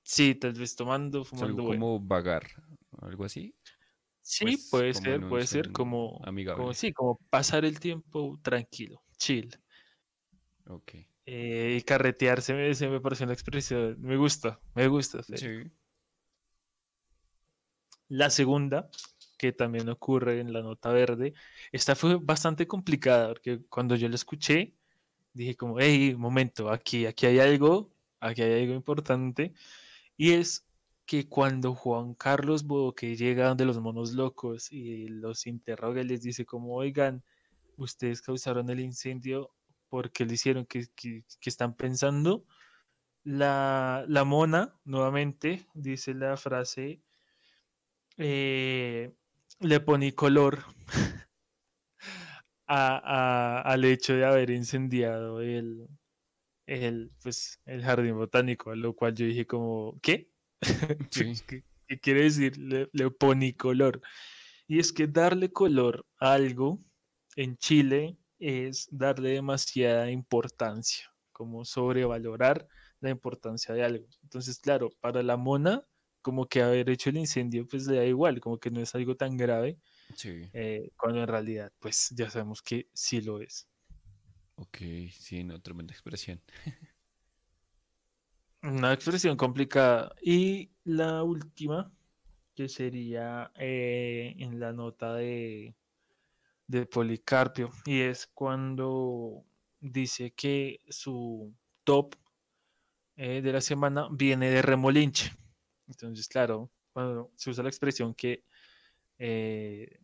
[0.02, 1.86] sí, tal vez tomando, algo fumando, bueno.
[1.88, 2.46] como vagar,
[3.00, 3.54] algo así,
[4.20, 9.61] Sí, pues puede ser, puede ser como, como sí, como pasar el tiempo tranquilo, chill.
[10.66, 10.92] Ok,
[11.24, 15.34] Eh, y carretear se me, se me parece una expresión, me gusta, me gusta, sí,
[18.08, 18.90] La segunda,
[19.38, 21.34] que también ocurre en la nota verde,
[21.72, 24.74] esta fue bastante complicada, porque cuando yo la escuché,
[25.32, 29.54] dije como, hey, momento, aquí, aquí hay algo, aquí hay algo importante,
[30.16, 30.66] y es
[31.06, 36.22] que cuando Juan Carlos Bodoque llega donde los monos locos y los interroga y les
[36.22, 37.22] dice como, oigan,
[37.76, 39.50] ustedes causaron el incendio,
[39.92, 40.64] ¿por qué lo hicieron?
[40.64, 42.46] ¿Qué, qué- qué están pensando?
[43.24, 47.02] La, la mona, nuevamente, dice la frase,
[48.16, 49.12] eh,
[49.60, 50.64] le pone color
[52.66, 55.88] a- a- al hecho de haber incendiado el,
[56.66, 60.32] el, pues, el jardín botánico, a lo cual yo dije como, ¿qué?
[61.10, 62.58] sí, ¿Qué, qué quiere decir?
[62.58, 64.02] Le, le pone color.
[64.68, 66.84] Y es que darle color a algo
[67.36, 72.66] en Chile es darle demasiada importancia, como sobrevalorar
[73.00, 74.06] la importancia de algo.
[74.22, 75.86] Entonces, claro, para la mona,
[76.22, 79.16] como que haber hecho el incendio, pues le da igual, como que no es algo
[79.16, 79.78] tan grave,
[80.16, 83.68] sí, eh, cuando en realidad, pues ya sabemos que sí lo es.
[84.56, 84.78] ok,
[85.12, 86.40] sí, no, tremenda expresión.
[88.62, 90.14] Una expresión complicada.
[90.22, 91.92] Y la última,
[92.54, 95.74] que sería eh, en la nota de,
[96.72, 99.44] de Policarpio, y es cuando
[99.78, 101.54] dice que su
[101.84, 102.16] top
[103.16, 105.32] eh, de la semana viene de remolinche.
[105.86, 108.44] Entonces, claro, cuando se usa la expresión que,
[109.18, 110.00] eh,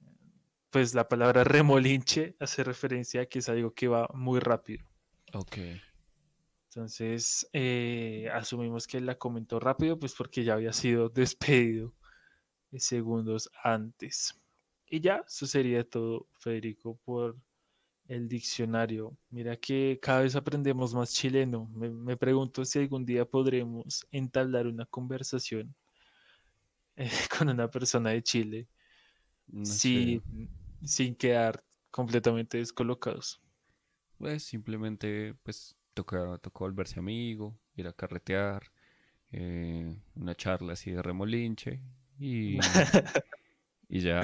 [0.70, 4.86] pues la palabra remolinche hace referencia a que es algo que va muy rápido.
[5.34, 5.56] Ok,
[6.68, 11.94] Entonces, eh, asumimos que la comentó rápido, pues porque ya había sido despedido
[12.76, 14.38] segundos antes.
[14.90, 17.36] Y ya, eso sería todo, Federico, por
[18.06, 19.16] el diccionario.
[19.30, 21.68] Mira que cada vez aprendemos más chileno.
[21.74, 25.74] Me, me pregunto si algún día podremos entablar una conversación
[26.96, 28.68] eh, con una persona de Chile
[29.46, 30.50] no sé, sin,
[30.84, 33.40] sin quedar completamente descolocados.
[34.18, 38.62] pues simplemente, pues toca, toca volverse amigo, ir a carretear,
[39.32, 41.80] eh, una charla así de remolinche
[42.18, 42.58] y,
[43.88, 44.22] y ya,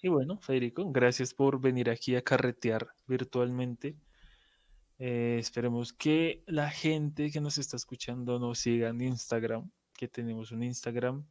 [0.02, 3.96] y bueno, Federico, gracias por venir aquí a carretear virtualmente.
[4.98, 10.50] Eh, esperemos que la gente que nos está escuchando nos siga en Instagram, que tenemos
[10.52, 11.24] un Instagram.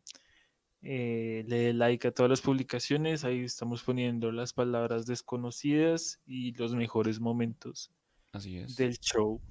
[0.84, 3.24] Eh, le dé like a todas las publicaciones.
[3.24, 7.92] Ahí estamos poniendo las palabras desconocidas y los mejores momentos
[8.34, 8.76] Así es.
[8.76, 9.42] del show.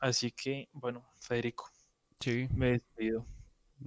[0.00, 1.70] Así que, bueno, Federico,
[2.20, 3.26] Sí, me despido.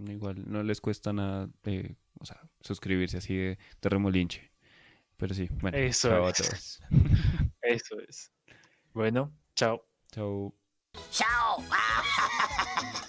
[0.08, 4.52] igual no les cuesta nada, eh, o sea, suscribirse así de, de remolinche.
[5.18, 6.38] Pero sí, bueno, Eso chao a es.
[6.38, 6.82] todos.
[7.62, 8.32] Eso es.
[8.94, 9.84] Bueno, chao.
[10.12, 10.54] Chao.
[11.12, 11.64] Chao.